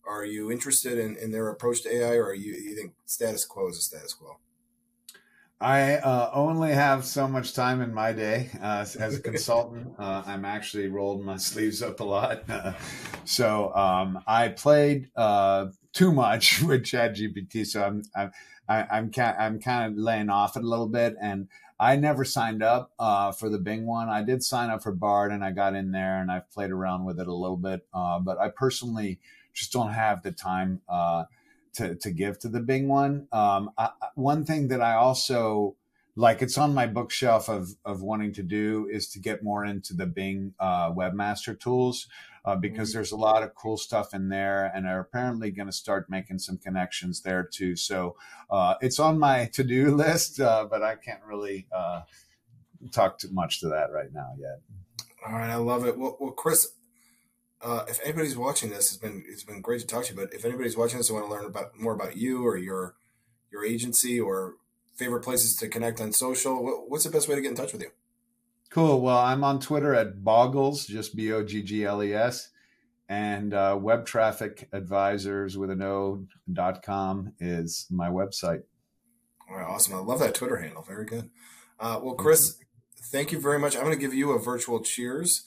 Are 0.06 0.24
you 0.24 0.50
interested 0.50 0.98
in, 0.98 1.16
in 1.16 1.30
their 1.30 1.48
approach 1.48 1.82
to 1.82 1.94
AI, 1.94 2.14
or 2.14 2.28
are 2.28 2.34
you 2.34 2.52
you 2.52 2.76
think 2.76 2.92
status 3.06 3.44
quo 3.44 3.68
is 3.68 3.78
a 3.78 3.82
status 3.82 4.14
quo? 4.14 4.38
I 5.60 5.96
uh, 5.96 6.30
only 6.32 6.72
have 6.72 7.04
so 7.04 7.28
much 7.28 7.52
time 7.52 7.82
in 7.82 7.92
my 7.92 8.12
day 8.12 8.48
uh, 8.62 8.86
as 8.98 9.16
a 9.16 9.20
consultant. 9.20 9.88
Uh, 10.00 10.22
I'm 10.24 10.46
actually 10.46 10.88
rolled 10.88 11.22
my 11.22 11.36
sleeves 11.36 11.82
up 11.82 12.00
a 12.00 12.04
lot, 12.04 12.44
so 13.24 13.74
um, 13.74 14.22
I 14.26 14.48
played 14.48 15.10
uh, 15.14 15.66
too 15.92 16.10
much 16.10 16.62
with 16.66 16.84
ChatGPT. 16.84 17.66
So 17.66 17.84
I'm 17.84 18.02
I'm 18.16 18.30
I'm 18.66 19.10
I'm 19.16 19.60
kind 19.60 19.92
of 19.92 19.98
laying 19.98 20.30
off 20.30 20.56
it 20.56 20.64
a 20.64 20.66
little 20.66 20.88
bit, 20.88 21.16
and 21.20 21.48
I 21.78 21.96
never 21.96 22.24
signed 22.24 22.62
up 22.62 22.92
uh, 22.98 23.32
for 23.32 23.50
the 23.50 23.58
Bing 23.58 23.84
one. 23.84 24.08
I 24.08 24.22
did 24.22 24.42
sign 24.42 24.70
up 24.70 24.82
for 24.82 24.92
Bard, 24.92 25.32
and 25.32 25.44
I 25.44 25.50
got 25.50 25.74
in 25.74 25.90
there, 25.90 26.18
and 26.22 26.30
I've 26.30 26.50
played 26.50 26.70
around 26.70 27.04
with 27.04 27.20
it 27.20 27.28
a 27.28 27.34
little 27.34 27.58
bit. 27.58 27.86
Uh, 27.92 28.20
but 28.20 28.38
I 28.38 28.48
personally 28.48 29.20
just 29.52 29.70
don't 29.70 29.92
have 29.92 30.22
the 30.22 30.32
time 30.32 30.80
to, 31.74 31.94
to 31.96 32.10
give 32.10 32.38
to 32.40 32.48
the 32.48 32.60
Bing 32.60 32.88
one. 32.88 33.28
Um, 33.32 33.70
I, 33.78 33.90
one 34.14 34.44
thing 34.44 34.68
that 34.68 34.80
I 34.80 34.94
also 34.94 35.76
like 36.16 36.42
it's 36.42 36.58
on 36.58 36.74
my 36.74 36.86
bookshelf 36.86 37.48
of 37.48 37.70
of 37.84 38.02
wanting 38.02 38.32
to 38.34 38.42
do 38.42 38.88
is 38.90 39.08
to 39.10 39.18
get 39.18 39.42
more 39.42 39.64
into 39.64 39.94
the 39.94 40.06
Bing 40.06 40.54
uh, 40.58 40.92
webmaster 40.92 41.58
tools 41.58 42.08
uh, 42.44 42.56
because 42.56 42.90
mm-hmm. 42.90 42.98
there's 42.98 43.12
a 43.12 43.16
lot 43.16 43.42
of 43.42 43.54
cool 43.54 43.76
stuff 43.76 44.14
in 44.14 44.28
there 44.28 44.70
and 44.74 44.86
are 44.86 45.00
apparently 45.00 45.50
going 45.50 45.66
to 45.66 45.72
start 45.72 46.10
making 46.10 46.38
some 46.38 46.58
connections 46.58 47.22
there 47.22 47.42
too. 47.42 47.76
So 47.76 48.16
uh, 48.50 48.74
it's 48.80 48.98
on 48.98 49.18
my 49.18 49.46
to 49.52 49.64
do 49.64 49.94
list, 49.94 50.40
uh, 50.40 50.66
but 50.70 50.82
I 50.82 50.96
can't 50.96 51.22
really 51.24 51.66
uh, 51.72 52.02
talk 52.92 53.18
too 53.18 53.30
much 53.32 53.60
to 53.60 53.68
that 53.68 53.92
right 53.92 54.12
now 54.12 54.34
yet. 54.38 54.60
All 55.26 55.34
right, 55.34 55.50
I 55.50 55.56
love 55.56 55.86
it. 55.86 55.98
Well, 55.98 56.16
well 56.18 56.32
Chris, 56.32 56.72
uh, 57.62 57.84
if 57.88 58.00
anybody's 58.02 58.36
watching 58.36 58.70
this, 58.70 58.88
it's 58.88 58.96
been 58.96 59.24
it's 59.28 59.44
been 59.44 59.60
great 59.60 59.80
to 59.80 59.86
talk 59.86 60.04
to 60.04 60.14
you. 60.14 60.20
But 60.20 60.32
if 60.34 60.44
anybody's 60.44 60.76
watching 60.76 60.98
this 60.98 61.10
and 61.10 61.18
want 61.18 61.30
to 61.30 61.34
learn 61.34 61.46
about 61.46 61.78
more 61.78 61.94
about 61.94 62.16
you 62.16 62.46
or 62.46 62.56
your 62.56 62.94
your 63.50 63.64
agency 63.64 64.20
or 64.20 64.54
favorite 64.96 65.22
places 65.22 65.56
to 65.56 65.68
connect 65.68 66.00
on 66.00 66.12
social, 66.12 66.84
what's 66.88 67.04
the 67.04 67.10
best 67.10 67.28
way 67.28 67.34
to 67.34 67.40
get 67.40 67.50
in 67.50 67.56
touch 67.56 67.72
with 67.72 67.82
you? 67.82 67.90
Cool. 68.70 69.00
Well, 69.00 69.18
I'm 69.18 69.42
on 69.42 69.58
Twitter 69.58 69.94
at 69.94 70.22
Boggles, 70.22 70.86
just 70.86 71.16
B 71.16 71.32
O 71.32 71.42
G 71.42 71.62
G 71.62 71.84
L 71.84 72.02
E 72.02 72.14
S, 72.14 72.50
and 73.08 73.52
uh, 73.52 73.76
Web 73.80 74.06
Traffic 74.06 74.68
Advisors 74.72 75.58
with 75.58 75.70
an 75.70 75.82
O 75.82 76.26
dot 76.52 76.82
com 76.82 77.32
is 77.40 77.86
my 77.90 78.08
website. 78.08 78.62
All 79.50 79.56
right, 79.56 79.66
awesome. 79.66 79.94
I 79.94 79.98
love 79.98 80.20
that 80.20 80.34
Twitter 80.34 80.58
handle. 80.58 80.82
Very 80.82 81.04
good. 81.04 81.30
Uh, 81.80 81.98
well, 82.00 82.14
Chris, 82.14 82.58
thank 83.10 83.32
you 83.32 83.40
very 83.40 83.58
much. 83.58 83.74
I'm 83.74 83.82
going 83.82 83.96
to 83.96 84.00
give 84.00 84.14
you 84.14 84.30
a 84.30 84.38
virtual 84.38 84.80
cheers. 84.80 85.42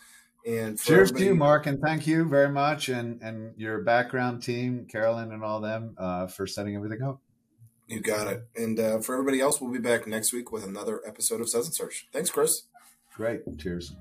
And 0.46 0.78
cheers 0.78 1.12
to 1.12 1.24
you, 1.24 1.36
Mark, 1.36 1.68
and 1.68 1.80
thank 1.80 2.06
you 2.06 2.26
very 2.28 2.50
much, 2.50 2.90
and 2.90 3.22
and 3.22 3.54
your 3.58 3.82
background 3.82 4.44
team, 4.44 4.86
Carolyn, 4.92 5.32
and 5.32 5.42
all 5.44 5.62
them 5.62 5.96
uh, 5.98 6.28
for 6.28 6.46
setting 6.46 6.76
everything 6.76 7.02
up. 7.02 7.22
You 7.88 8.02
got 8.02 8.28
it. 8.28 8.44
And 8.56 8.80
uh, 8.80 9.00
for 9.00 9.14
everybody 9.14 9.40
else, 9.40 9.62
we'll 9.62 9.72
be 9.72 9.80
back 9.80 10.08
next 10.08 10.34
week 10.34 10.52
with 10.52 10.66
another 10.66 11.02
episode 11.06 11.42
of 11.42 11.50
Suds 11.50 11.76
& 11.76 11.78
Search. 11.78 12.08
Thanks, 12.12 12.30
Chris. 12.30 12.64
Great. 13.16 13.42
Cheers. 13.58 13.96